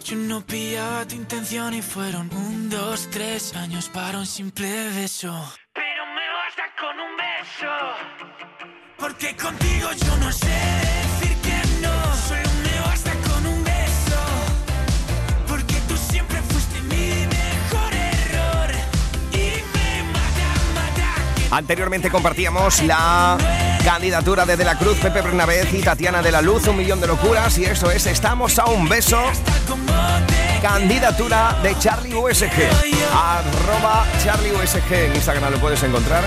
Yo 0.05 0.17
no 0.17 0.43
pillaba 0.43 1.07
tu 1.07 1.15
intención 1.15 1.73
y 1.75 1.83
fueron 1.83 2.31
un, 2.35 2.69
dos, 2.69 3.09
tres 3.11 3.55
años 3.57 3.89
para 3.89 4.19
un 4.19 4.27
simple 4.27 4.91
beso. 4.91 5.33
Pero 5.73 6.05
me 6.17 6.27
basta 6.41 6.65
con 6.79 7.01
un 7.01 7.17
beso. 7.17 7.73
Porque 8.99 9.35
contigo 9.37 9.89
yo 9.93 10.17
no 10.19 10.31
sé 10.33 10.47
decir 10.47 11.37
que 11.43 11.81
no. 11.81 11.95
Solo 12.29 12.51
me 12.65 12.81
basta 12.87 13.13
con 13.29 13.47
un 13.47 13.65
beso. 13.65 14.21
Porque 15.49 15.75
tú 15.89 15.97
siempre 15.97 16.39
fuiste 16.43 16.81
mi 16.83 17.27
mejor 17.27 17.93
error. 17.95 18.71
Y 19.33 19.63
me 19.75 20.03
mata, 20.13 20.49
mata. 20.75 21.57
Anteriormente 21.57 22.11
compartíamos 22.11 22.83
la 22.83 23.39
candidatura 23.85 24.47
de 24.47 24.57
De 24.57 24.65
la 24.65 24.77
Cruz, 24.77 24.99
Pepe 24.99 25.21
Bernabé 25.21 25.69
y 25.71 25.83
Tatiana 25.83 26.23
de 26.23 26.33
la 26.33 26.41
Luz, 26.41 26.67
un 26.67 26.77
millón 26.77 27.01
de 27.01 27.07
locuras, 27.07 27.59
y 27.59 27.65
eso 27.65 27.91
es 27.91 28.07
Estamos 28.07 28.59
a 28.59 28.65
un 28.65 28.89
beso. 28.89 29.23
Candidatura 30.63 31.59
de 31.63 31.79
Charlie 31.79 32.15
USG. 32.15 32.51
Arroba 33.13 34.07
Charlie 34.23 34.53
USG 34.53 34.93
en 34.93 35.15
Instagram 35.15 35.53
lo 35.53 35.59
puedes 35.59 35.83
encontrar. 35.83 36.25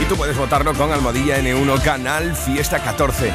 Y 0.00 0.04
tú 0.06 0.16
puedes 0.16 0.36
votarlo 0.36 0.72
con 0.72 0.90
Almohadilla 0.90 1.38
N1 1.38 1.82
Canal 1.82 2.34
Fiesta 2.34 2.78
14. 2.78 3.32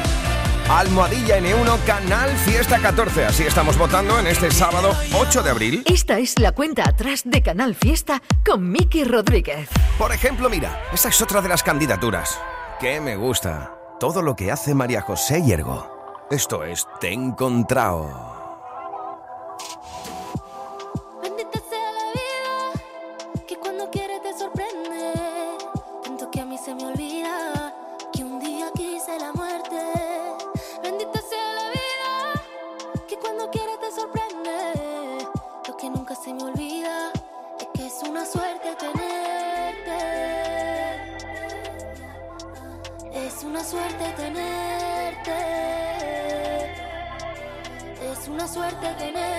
Almohadilla 0.68 1.38
N1 1.38 1.84
Canal 1.86 2.30
Fiesta 2.38 2.80
14. 2.80 3.26
Así 3.26 3.44
estamos 3.44 3.78
votando 3.78 4.18
en 4.18 4.26
este 4.26 4.50
sábado 4.50 4.96
8 5.14 5.44
de 5.44 5.50
abril. 5.50 5.82
Esta 5.86 6.18
es 6.18 6.38
la 6.40 6.50
cuenta 6.50 6.88
atrás 6.88 7.22
de 7.24 7.40
Canal 7.40 7.76
Fiesta 7.76 8.20
con 8.44 8.68
Miki 8.72 9.04
Rodríguez. 9.04 9.68
Por 9.96 10.12
ejemplo, 10.12 10.50
mira, 10.50 10.82
esa 10.92 11.08
es 11.08 11.22
otra 11.22 11.40
de 11.40 11.48
las 11.48 11.62
candidaturas. 11.62 12.40
Que 12.80 13.00
me 13.00 13.16
gusta. 13.16 13.74
Todo 13.98 14.20
lo 14.20 14.36
que 14.36 14.52
hace 14.52 14.74
María 14.74 15.00
José 15.00 15.42
Yergo. 15.42 16.26
Esto 16.30 16.62
es 16.62 16.86
Te 17.00 17.10
he 17.10 18.35
una 48.86 48.94
suerte 48.94 49.35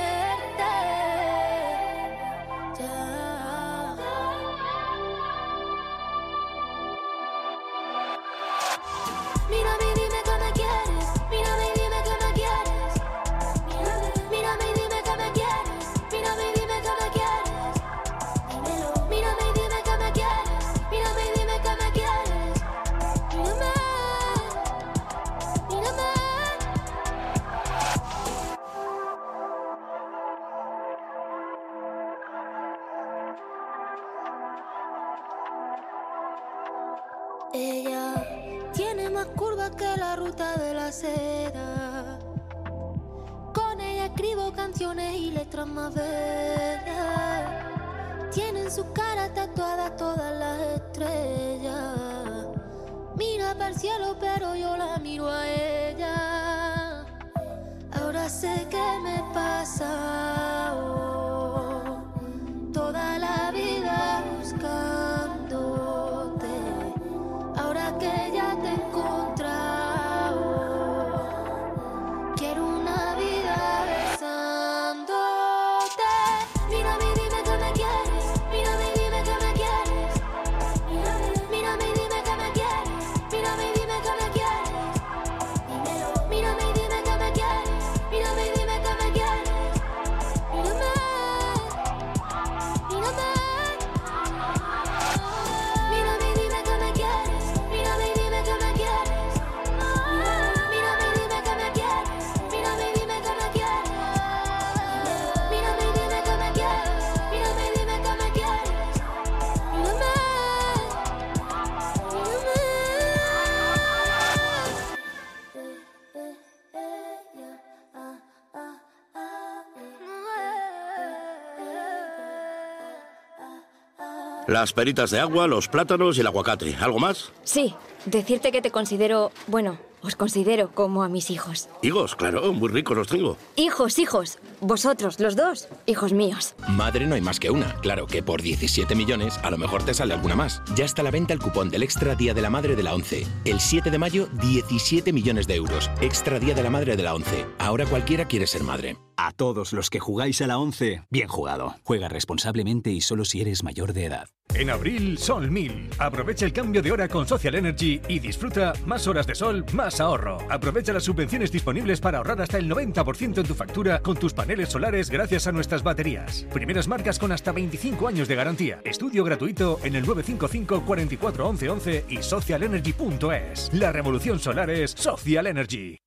Las 124.59 124.73
peritas 124.73 125.11
de 125.11 125.19
agua, 125.19 125.45
los 125.45 125.67
plátanos 125.67 126.17
y 126.17 126.21
el 126.21 126.25
aguacate. 126.25 126.75
¿Algo 126.77 126.97
más? 126.97 127.31
Sí, 127.43 127.75
decirte 128.07 128.51
que 128.51 128.59
te 128.59 128.71
considero, 128.71 129.31
bueno, 129.45 129.77
os 130.01 130.15
considero 130.15 130.71
como 130.73 131.03
a 131.03 131.09
mis 131.09 131.29
hijos. 131.29 131.69
Higos, 131.83 132.15
claro, 132.15 132.51
muy 132.53 132.67
ricos 132.69 132.97
los 132.97 133.07
tengo. 133.07 133.37
Hijos, 133.55 133.99
hijos, 133.99 134.39
vosotros, 134.59 135.19
los 135.19 135.35
dos, 135.35 135.67
hijos 135.85 136.11
míos. 136.11 136.55
Madre 136.69 137.05
no 137.05 137.13
hay 137.13 137.21
más 137.21 137.39
que 137.39 137.51
una. 137.51 137.75
Claro 137.81 138.07
que 138.07 138.23
por 138.23 138.41
17 138.41 138.95
millones 138.95 139.37
a 139.43 139.51
lo 139.51 139.59
mejor 139.59 139.83
te 139.83 139.93
sale 139.93 140.15
alguna 140.15 140.35
más. 140.35 140.63
Ya 140.75 140.85
está 140.85 141.03
a 141.03 141.05
la 141.05 141.11
venta 141.11 141.33
el 141.33 141.39
cupón 141.39 141.69
del 141.69 141.83
Extra 141.83 142.15
Día 142.15 142.33
de 142.33 142.41
la 142.41 142.49
Madre 142.49 142.75
de 142.75 142.81
la 142.81 142.95
ONCE. 142.95 143.27
El 143.45 143.59
7 143.59 143.91
de 143.91 143.99
mayo, 143.99 144.27
17 144.41 145.13
millones 145.13 145.45
de 145.45 145.53
euros. 145.53 145.91
Extra 146.01 146.39
Día 146.39 146.55
de 146.55 146.63
la 146.63 146.71
Madre 146.71 146.97
de 146.97 147.03
la 147.03 147.13
ONCE. 147.13 147.45
Ahora 147.59 147.85
cualquiera 147.85 148.25
quiere 148.25 148.47
ser 148.47 148.63
madre. 148.63 148.97
A 149.19 149.31
todos 149.31 149.73
los 149.73 149.89
que 149.89 149.99
jugáis 149.99 150.43
a 150.43 150.47
la 150.47 150.59
11, 150.59 151.01
bien 151.09 151.27
jugado. 151.27 151.75
Juega 151.83 152.07
responsablemente 152.07 152.91
y 152.91 153.01
solo 153.01 153.25
si 153.25 153.41
eres 153.41 153.63
mayor 153.63 153.93
de 153.93 154.05
edad. 154.05 154.29
En 154.53 154.69
abril, 154.69 155.17
Sol 155.17 155.49
1000. 155.49 155.89
Aprovecha 155.97 156.45
el 156.45 156.53
cambio 156.53 156.83
de 156.83 156.91
hora 156.91 157.07
con 157.07 157.27
Social 157.27 157.55
Energy 157.55 157.99
y 158.07 158.19
disfruta 158.19 158.73
más 158.85 159.07
horas 159.07 159.25
de 159.25 159.33
sol, 159.33 159.65
más 159.73 159.99
ahorro. 159.99 160.37
Aprovecha 160.51 160.93
las 160.93 161.03
subvenciones 161.03 161.51
disponibles 161.51 161.99
para 161.99 162.19
ahorrar 162.19 162.41
hasta 162.41 162.59
el 162.59 162.69
90% 162.69 163.39
en 163.39 163.47
tu 163.47 163.55
factura 163.55 163.99
con 164.03 164.17
tus 164.17 164.35
paneles 164.35 164.69
solares 164.69 165.09
gracias 165.09 165.47
a 165.47 165.51
nuestras 165.51 165.81
baterías. 165.81 166.45
Primeras 166.53 166.87
marcas 166.87 167.17
con 167.17 167.31
hasta 167.31 167.51
25 167.51 168.07
años 168.07 168.27
de 168.27 168.35
garantía. 168.35 168.81
Estudio 168.85 169.23
gratuito 169.23 169.79
en 169.83 169.95
el 169.95 170.05
955 170.05 170.85
44 170.85 171.49
11 171.49 171.69
11 171.69 172.05
y 172.09 172.21
socialenergy.es. 172.21 173.71
La 173.73 173.91
revolución 173.91 174.39
solar 174.39 174.69
es 174.69 174.91
Social 174.91 175.47
Energy. 175.47 175.97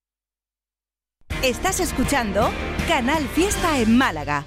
Estás 1.43 1.81
escuchando 1.81 2.51
Canal 2.87 3.27
Fiesta 3.29 3.79
en 3.79 3.97
Málaga. 3.97 4.45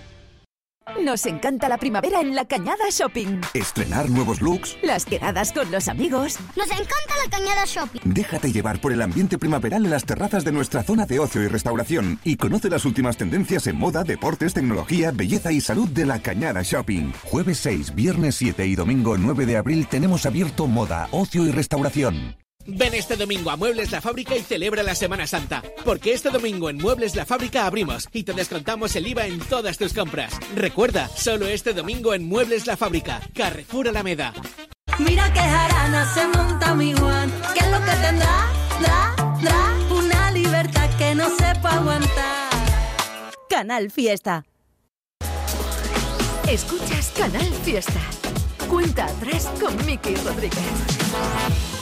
Nos 1.03 1.25
encanta 1.25 1.67
la 1.67 1.79
primavera 1.79 2.21
en 2.21 2.35
la 2.35 2.45
Cañada 2.45 2.85
Shopping. 2.91 3.41
Estrenar 3.55 4.11
nuevos 4.11 4.41
looks. 4.41 4.77
Las 4.83 5.05
quedadas 5.05 5.51
con 5.53 5.71
los 5.71 5.87
amigos. 5.87 6.37
Nos 6.55 6.67
encanta 6.67 7.15
la 7.23 7.31
Cañada 7.31 7.63
Shopping. 7.65 8.01
Déjate 8.03 8.51
llevar 8.51 8.79
por 8.79 8.93
el 8.93 9.01
ambiente 9.01 9.39
primaveral 9.39 9.85
en 9.85 9.91
las 9.91 10.05
terrazas 10.05 10.43
de 10.43 10.51
nuestra 10.51 10.83
zona 10.83 11.07
de 11.07 11.17
ocio 11.17 11.41
y 11.41 11.47
restauración 11.47 12.19
y 12.23 12.35
conoce 12.35 12.69
las 12.69 12.85
últimas 12.85 13.17
tendencias 13.17 13.65
en 13.65 13.77
moda, 13.79 14.03
deportes, 14.03 14.53
tecnología, 14.53 15.11
belleza 15.11 15.51
y 15.51 15.61
salud 15.61 15.89
de 15.89 16.05
la 16.05 16.21
Cañada 16.21 16.61
Shopping. 16.61 17.11
Jueves 17.23 17.57
6, 17.57 17.95
viernes 17.95 18.35
7 18.35 18.67
y 18.67 18.75
domingo 18.75 19.17
9 19.17 19.47
de 19.47 19.57
abril 19.57 19.87
tenemos 19.87 20.27
abierto 20.27 20.67
moda, 20.67 21.07
ocio 21.11 21.43
y 21.47 21.51
restauración. 21.51 22.35
Ven 22.65 22.93
este 22.93 23.15
domingo 23.17 23.51
a 23.51 23.57
Muebles 23.57 23.91
La 23.91 24.01
Fábrica 24.01 24.35
y 24.35 24.41
celebra 24.41 24.83
la 24.83 24.95
Semana 24.95 25.27
Santa. 25.27 25.61
Porque 25.83 26.13
este 26.13 26.29
domingo 26.29 26.69
en 26.69 26.77
Muebles 26.77 27.15
La 27.15 27.25
Fábrica 27.25 27.65
abrimos 27.65 28.07
y 28.13 28.23
te 28.23 28.33
descontamos 28.33 28.95
el 28.95 29.07
IVA 29.07 29.27
en 29.27 29.39
todas 29.39 29.77
tus 29.77 29.93
compras. 29.93 30.33
Recuerda, 30.55 31.09
solo 31.09 31.47
este 31.47 31.73
domingo 31.73 32.13
en 32.13 32.27
Muebles 32.27 32.65
La 32.65 32.77
Fábrica, 32.77 33.21
Carrefour 33.33 33.89
Alameda. 33.89 34.33
Mira 34.99 35.31
que 35.33 35.39
jarana 35.39 36.13
se 36.13 36.27
monta 36.27 36.75
mi 36.75 36.93
Juan. 36.93 37.31
¿Qué 37.53 37.59
es 37.59 37.71
lo 37.71 37.79
que 37.79 37.91
tendrá? 38.01 38.51
Tra, 38.79 39.15
tra, 39.41 39.95
una 39.95 40.31
libertad 40.31 40.89
que 40.97 41.15
no 41.15 41.29
sepa 41.29 41.77
aguantar. 41.77 42.49
Canal 43.49 43.91
Fiesta. 43.91 44.45
Escuchas 46.47 47.11
Canal 47.17 47.47
Fiesta. 47.63 48.01
Cuenta 48.67 49.05
atrás 49.05 49.49
con 49.59 49.85
Miki 49.85 50.15
Rodríguez. 50.15 51.72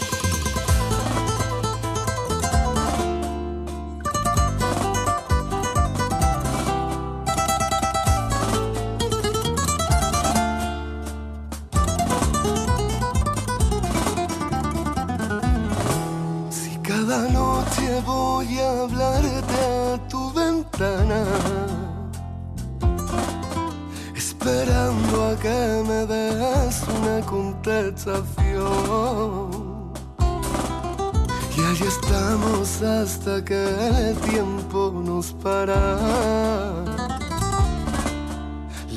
Y 31.56 31.62
ahí 31.62 31.84
estamos 31.88 32.82
hasta 32.82 33.46
que 33.46 33.64
el 34.10 34.16
tiempo 34.18 34.92
nos 35.06 35.34
para. 35.34 35.98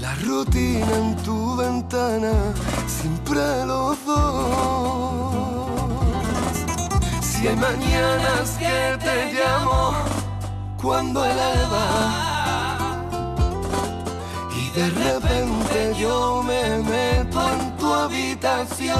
La 0.00 0.14
rutina 0.24 0.96
en 0.96 1.16
tu 1.16 1.56
ventana, 1.56 2.32
siempre 2.86 3.66
los 3.66 4.02
dos. 4.06 5.34
Si 7.20 7.48
hay 7.48 7.56
mañanas 7.56 8.56
que 8.58 8.96
te 9.04 9.32
llamo 9.34 9.92
cuando 10.80 11.24
el 11.24 11.38
alba 11.38 12.24
de 14.74 14.90
repente 14.90 15.94
yo 16.00 16.42
me 16.42 16.78
meto 16.78 17.52
en 17.52 17.73
tu 17.84 17.92
habitación 17.92 18.94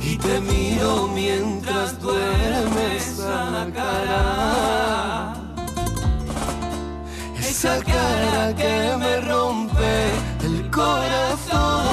y 0.00 0.16
te 0.16 0.40
miro 0.40 1.08
mientras 1.14 2.00
duermes 2.00 3.20
a 3.20 3.50
la 3.54 3.66
cara. 3.80 5.34
Esa 7.38 7.74
cara 7.84 8.54
que 8.60 8.96
me 9.02 9.20
rompe 9.20 9.92
el 10.48 10.70
corazón. 10.70 11.84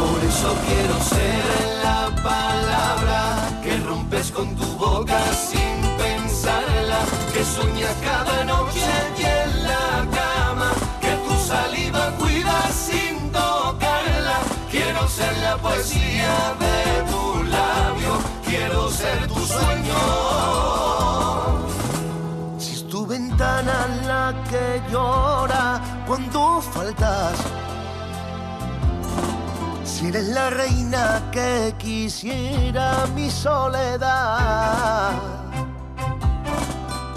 Por 0.00 0.18
eso 0.30 0.48
quiero 0.66 0.96
ser 1.14 1.44
la 1.84 2.02
palabra 2.30 3.20
que 3.62 3.72
rompes 3.88 4.30
con 4.30 4.48
tu 4.56 4.68
boca 4.84 5.20
sin 5.48 5.76
pensarla, 6.04 7.00
que 7.32 7.42
sueña 7.44 7.90
cada 8.08 8.44
noche 8.44 8.90
ser 15.20 15.36
la 15.42 15.56
poesía 15.56 16.34
de 16.64 16.78
tu 17.10 17.24
labio, 17.56 18.12
quiero 18.48 18.90
ser 18.90 19.18
tu 19.26 19.40
sueño. 19.54 20.00
Si 22.58 22.70
es 22.78 22.82
tu 22.88 23.06
ventana 23.06 23.76
la 24.10 24.26
que 24.50 24.66
llora 24.90 25.66
cuando 26.06 26.62
faltas. 26.74 27.36
Si 29.84 30.08
eres 30.08 30.28
la 30.28 30.48
reina 30.48 31.02
que 31.30 31.74
quisiera 31.78 32.86
mi 33.14 33.28
soledad. 33.30 35.12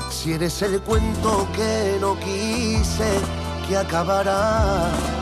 Si 0.10 0.34
eres 0.34 0.62
el 0.62 0.82
cuento 0.82 1.48
que 1.56 1.98
no 2.02 2.12
quise 2.20 3.12
que 3.66 3.78
acabará. 3.78 5.13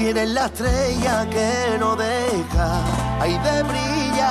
Si 0.00 0.08
eres 0.08 0.30
la 0.30 0.46
estrella 0.46 1.28
que 1.28 1.76
no 1.78 1.94
deja 1.94 2.68
ahí 3.20 3.36
de 3.36 3.62
brillar. 3.64 4.24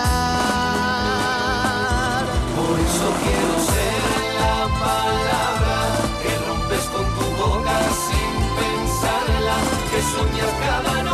Por 2.58 2.80
eso 2.88 3.08
quiero 3.24 3.54
ser 3.70 4.02
la 4.42 4.58
palabra 4.88 5.78
que 6.24 6.32
rompes 6.48 6.86
con 6.94 7.06
tu 7.18 7.26
boca 7.44 7.78
sin 8.08 8.34
pensarla, 8.60 9.58
que 9.92 10.00
sueñas 10.12 10.54
cada 10.66 10.94
noche 11.04 11.09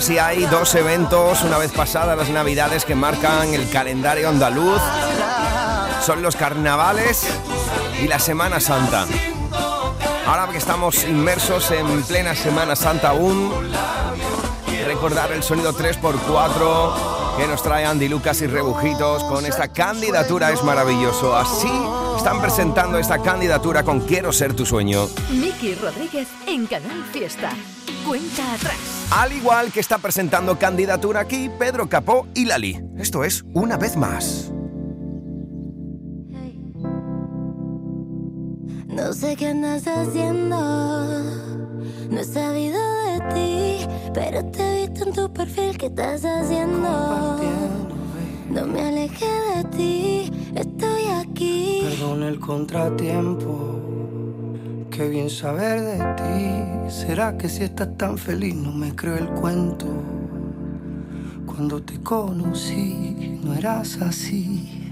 Si 0.00 0.18
hay 0.18 0.44
dos 0.46 0.74
eventos 0.74 1.42
una 1.42 1.58
vez 1.58 1.70
pasadas 1.70 2.18
las 2.18 2.28
navidades 2.28 2.84
que 2.84 2.94
marcan 2.94 3.54
el 3.54 3.70
calendario 3.70 4.28
andaluz, 4.28 4.80
son 6.04 6.22
los 6.22 6.34
carnavales 6.34 7.26
y 8.02 8.08
la 8.08 8.18
Semana 8.18 8.60
Santa. 8.60 9.06
Ahora 10.26 10.48
que 10.50 10.58
estamos 10.58 11.04
inmersos 11.04 11.70
en 11.70 12.02
plena 12.02 12.34
Semana 12.34 12.74
Santa 12.74 13.10
aún, 13.10 13.52
recordar 14.86 15.32
el 15.32 15.42
sonido 15.42 15.72
3x4 15.72 17.36
que 17.38 17.46
nos 17.46 17.62
trae 17.62 17.84
Andy 17.84 18.08
Lucas 18.08 18.42
y 18.42 18.46
Rebujitos 18.48 19.24
con 19.24 19.46
esta 19.46 19.68
candidatura 19.68 20.52
es 20.52 20.62
maravilloso. 20.62 21.36
Así 21.36 21.72
están 22.16 22.40
presentando 22.40 22.98
esta 22.98 23.22
candidatura 23.22 23.82
con 23.82 24.00
Quiero 24.00 24.32
ser 24.32 24.54
tu 24.54 24.66
sueño. 24.66 25.08
Miki 25.30 25.74
Rodríguez 25.74 26.28
en 26.46 26.66
Canal 26.66 27.04
Fiesta. 27.12 27.50
Cuenta 28.04 28.52
atrás. 28.54 28.95
Al 29.10 29.32
igual 29.32 29.72
que 29.72 29.80
está 29.80 29.98
presentando 29.98 30.58
candidatura 30.58 31.20
aquí 31.20 31.48
Pedro 31.58 31.88
Capó 31.88 32.26
y 32.34 32.44
Lali. 32.44 32.82
Esto 32.98 33.22
es 33.22 33.44
una 33.54 33.76
vez 33.76 33.96
más. 33.96 34.52
No 38.88 39.12
sé 39.12 39.36
qué 39.36 39.48
andas 39.48 39.86
haciendo, 39.86 40.58
no 40.58 42.18
he 42.18 42.24
sabido 42.24 42.78
de 42.78 43.20
ti, 43.34 43.86
pero 44.14 44.44
te 44.46 44.62
he 44.62 44.88
visto 44.88 45.06
en 45.06 45.12
tu 45.12 45.32
perfil 45.32 45.76
que 45.76 45.86
estás 45.86 46.24
haciendo. 46.24 47.38
No 48.48 48.66
me 48.66 48.80
alejé 48.80 49.26
de 49.54 49.64
ti, 49.64 50.32
estoy 50.54 51.04
aquí. 51.20 51.82
Perdón 51.82 52.22
el 52.22 52.40
contratiempo. 52.40 54.05
Qué 54.96 55.08
bien 55.10 55.28
saber 55.28 55.82
de 55.82 55.98
ti. 56.14 56.90
¿Será 56.90 57.36
que 57.36 57.50
si 57.50 57.64
estás 57.64 57.98
tan 57.98 58.16
feliz 58.16 58.54
no 58.54 58.72
me 58.72 58.96
creo 58.96 59.18
el 59.18 59.28
cuento? 59.28 59.84
Cuando 61.44 61.82
te 61.82 62.00
conocí 62.02 63.38
no 63.44 63.52
eras 63.52 63.98
así. 64.00 64.90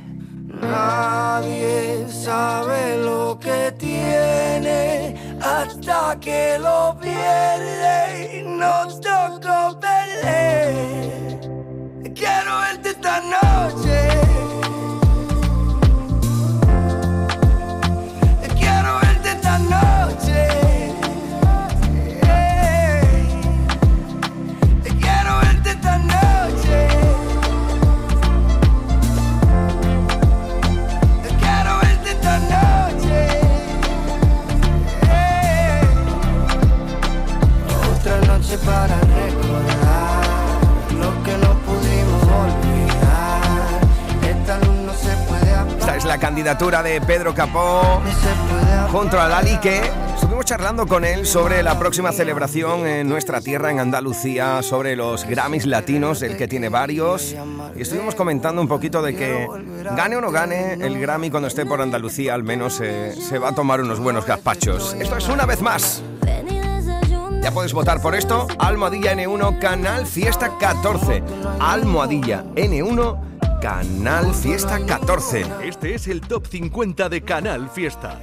Nadie 0.60 2.06
sabe 2.06 2.98
lo 3.02 3.38
que 3.40 3.72
tiene 3.78 5.16
hasta 5.40 6.20
que 6.20 6.58
lo 6.58 6.98
pierde 7.00 8.40
y 8.40 8.42
no 8.42 8.86
tocó 9.00 9.80
perder. 9.80 11.40
Quiero 12.14 12.58
verte 12.60 12.90
esta 12.90 13.22
noche. 13.22 14.23
Noche 38.54 38.66
para 38.66 39.00
recordar 39.00 40.24
lo 40.92 41.22
que 41.22 41.38
no 41.38 41.54
pudimos 41.60 42.22
olvidar. 42.22 43.80
Esta 44.22 44.58
luz 44.58 44.76
no 44.86 44.94
se 44.94 45.16
puede 45.28 45.52
apagar. 45.52 45.78
Esta 45.78 45.96
es 45.96 46.04
la 46.04 46.18
candidatura 46.18 46.82
de 46.82 47.00
Pedro 47.00 47.34
Capó 47.34 48.02
junto 48.90 49.20
a 49.20 49.28
Lali 49.28 49.58
que 49.58 49.80
estuvimos 50.14 50.44
charlando 50.44 50.86
con 50.86 51.04
él 51.04 51.26
sobre 51.26 51.62
la 51.62 51.78
próxima 51.78 52.12
celebración 52.12 52.86
en 52.86 53.08
nuestra 53.08 53.40
tierra, 53.40 53.70
en 53.70 53.80
Andalucía, 53.80 54.62
sobre 54.62 54.94
los 54.94 55.24
Grammys 55.24 55.66
latinos, 55.66 56.22
el 56.22 56.36
que 56.36 56.46
tiene 56.46 56.68
varios. 56.68 57.34
Y 57.76 57.82
estuvimos 57.82 58.14
comentando 58.14 58.62
un 58.62 58.68
poquito 58.68 59.02
de 59.02 59.16
que 59.16 59.46
gane 59.96 60.16
o 60.16 60.20
no 60.20 60.30
gane 60.30 60.74
el 60.74 61.00
Grammy 61.00 61.30
cuando 61.30 61.48
esté 61.48 61.66
por 61.66 61.82
Andalucía, 61.82 62.34
al 62.34 62.44
menos 62.44 62.80
eh, 62.80 63.14
se 63.16 63.38
va 63.38 63.48
a 63.48 63.54
tomar 63.54 63.80
unos 63.80 63.98
buenos 63.98 64.26
gazpachos. 64.26 64.94
Esto 64.94 65.16
es 65.16 65.28
una 65.28 65.44
vez 65.44 65.60
más. 65.60 66.02
Ya 67.44 67.52
puedes 67.52 67.74
votar 67.74 68.00
por 68.00 68.14
esto. 68.14 68.46
Almohadilla 68.58 69.12
N1, 69.12 69.58
Canal 69.58 70.06
Fiesta 70.06 70.56
14. 70.56 71.22
Almohadilla 71.60 72.42
N1, 72.54 73.60
Canal 73.60 74.34
Fiesta 74.34 74.80
14. 74.86 75.44
Este 75.62 75.94
es 75.94 76.08
el 76.08 76.22
top 76.22 76.46
50 76.46 77.10
de 77.10 77.20
Canal 77.20 77.68
Fiesta. 77.68 78.18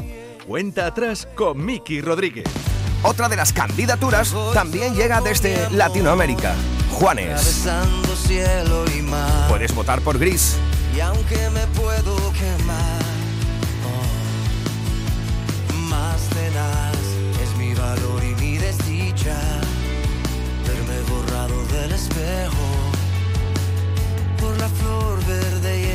Cuenta 0.47 0.88
atrás 0.88 1.28
con 1.36 1.63
Miki 1.63 2.01
Rodríguez. 2.01 2.45
Otra 3.03 3.30
de 3.30 3.36
las 3.36 3.53
candidaturas 3.53 4.36
también 4.55 4.95
llega 4.95 5.22
desde 5.22 5.69
Latinoamérica. 5.69 6.55
Juanes. 6.91 7.69
Puedes 9.49 9.76
votar 9.76 10.01
por 10.01 10.17
Gris. 10.17 10.57
Y 10.97 10.99
aunque 10.99 11.47
me 11.51 11.67
puedo 11.80 12.15
quemar, 12.34 13.01
oh, 15.69 15.74
más 15.91 16.22
tenaz 16.30 16.91
es 16.91 16.91
espejo 22.02 22.68
por 24.39 24.58
la 24.58 24.68
flor 24.70 25.24
verde 25.26 25.82
y 25.82 25.91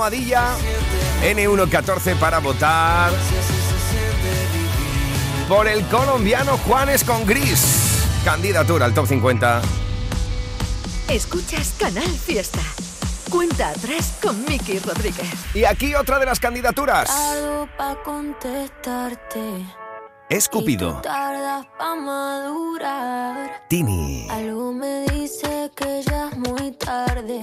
Almohadilla 0.00 0.56
N114 1.22 2.16
para 2.16 2.38
votar 2.38 3.12
por 5.46 5.68
el 5.68 5.84
colombiano 5.88 6.56
Juanes 6.56 7.04
con 7.04 7.26
Gris. 7.26 8.06
Candidatura 8.24 8.86
al 8.86 8.94
top 8.94 9.06
50. 9.06 9.60
Escuchas 11.08 11.74
Canal 11.78 12.08
Fiesta. 12.08 12.60
Cuenta 13.28 13.68
atrás 13.68 14.16
con 14.22 14.42
Miki 14.46 14.78
Rodríguez. 14.78 15.28
Y 15.52 15.64
aquí 15.64 15.94
otra 15.94 16.18
de 16.18 16.24
las 16.24 16.40
candidaturas. 16.40 17.08
Tardo 17.08 17.68
pa' 17.76 18.02
contestarte. 18.02 19.66
Es 20.30 20.48
Cupido. 20.48 21.02
Tardas 21.02 21.66
pa' 21.76 21.94
madurar. 21.94 23.66
Tini. 23.68 24.28
Algo 24.30 24.72
me 24.72 25.04
dice 25.12 25.70
que 25.76 26.02
ya 26.02 26.30
es 26.30 26.38
muy 26.38 26.70
tarde. 26.72 27.42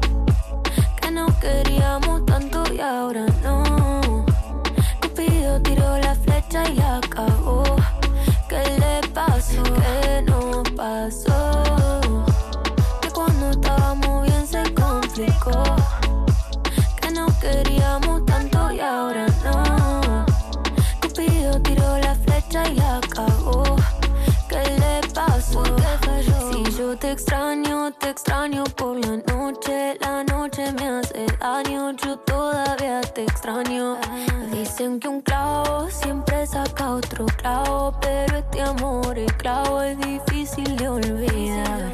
Que 1.41 1.47
no 1.47 1.63
queríamos 1.63 2.25
tanto 2.25 2.63
y 2.71 2.79
ahora 2.79 3.25
no. 3.43 4.25
Cupido 5.01 5.59
tiró 5.61 5.97
la 5.97 6.13
flecha 6.13 6.69
y 6.69 6.75
la 6.75 7.01
cagó. 7.09 7.63
¿Qué 8.47 8.63
le 8.79 9.07
pasó? 9.09 9.63
¿Qué 9.63 10.21
nos 10.21 10.69
pasó? 10.71 11.80
Pero 37.99 38.37
este 38.37 38.61
amor, 38.61 39.17
el 39.17 39.33
clavo 39.37 39.81
es 39.81 39.97
difícil 39.99 40.75
de 40.77 40.87
olvidar. 40.87 41.91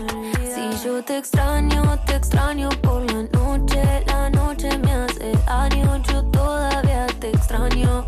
Si 0.53 0.85
yo 0.85 1.03
te 1.03 1.17
extraño, 1.17 1.99
te 2.05 2.15
extraño 2.15 2.69
por 2.81 3.01
la 3.11 3.23
noche. 3.23 4.03
La 4.07 4.29
noche 4.29 4.77
me 4.79 4.91
hace 4.91 5.31
daño, 5.45 5.97
yo 6.11 6.23
todavía 6.25 7.07
te 7.19 7.29
extraño. 7.29 8.05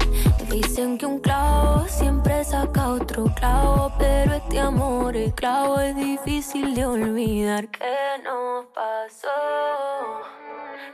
Dicen 0.49 0.97
que 0.97 1.05
un 1.05 1.19
clavo 1.19 1.85
siempre 1.87 2.43
saca 2.43 2.89
otro 2.89 3.25
clavo, 3.35 3.91
pero 3.99 4.33
este 4.33 4.59
amor, 4.59 5.15
el 5.15 5.33
clavo 5.33 5.79
es 5.79 5.95
difícil 5.95 6.73
de 6.75 6.85
olvidar. 6.85 7.67
¿Qué 7.69 8.21
nos 8.23 8.65
pasó? 8.67 9.29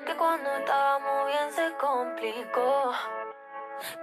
Que 0.06 0.16
cuando 0.16 0.50
estábamos 0.60 1.28
bien 1.28 1.52
se 1.56 1.76
complicó. 1.78 2.92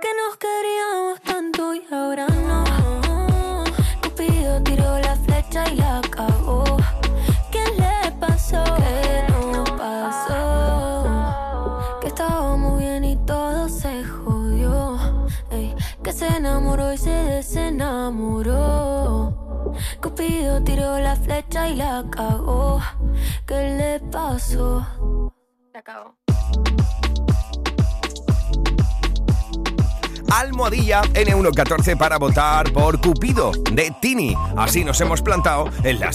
Que 0.00 0.08
nos 0.14 0.36
queríamos 0.36 1.20
tanto 1.22 1.74
y 1.74 1.82
ahora 1.92 2.26
no. 2.28 3.64
Cupido 4.02 4.62
tiró 4.62 4.98
la 4.98 5.16
flecha 5.16 5.68
y 5.70 5.76
la 5.76 6.00
cagó. 6.10 6.64
¿Qué 7.50 7.64
le 7.78 8.12
pasó? 8.20 8.62
¿Qué 8.76 9.24
nos 9.52 9.70
pasó? 9.70 11.08
Que 12.00 12.08
estábamos 12.08 12.78
bien 12.78 13.04
y 13.04 13.16
todo 13.24 13.68
se 13.68 14.04
jodió. 14.04 14.98
Que 16.02 16.12
se 16.12 16.26
enamoró 16.26 16.92
y 16.92 16.98
se 16.98 17.10
desenamoró. 17.10 18.52
Cupido 20.02 20.62
tiró 20.62 20.98
la 20.98 21.16
flecha 21.16 21.68
y 21.68 21.76
la 21.76 22.04
cagó. 22.10 22.80
¿Qué 23.46 23.74
le 23.78 24.00
pasó? 24.10 24.86
La 25.72 25.82
cagó. 25.82 26.16
Almohadilla 30.32 31.02
N114 31.02 31.96
para 31.96 32.18
votar 32.18 32.72
por 32.72 33.00
Cupido 33.00 33.52
de 33.72 33.92
Tini. 34.00 34.34
Así 34.56 34.82
nos 34.82 35.00
hemos 35.00 35.20
plantado 35.20 35.68
en 35.84 36.00
la 36.00 36.12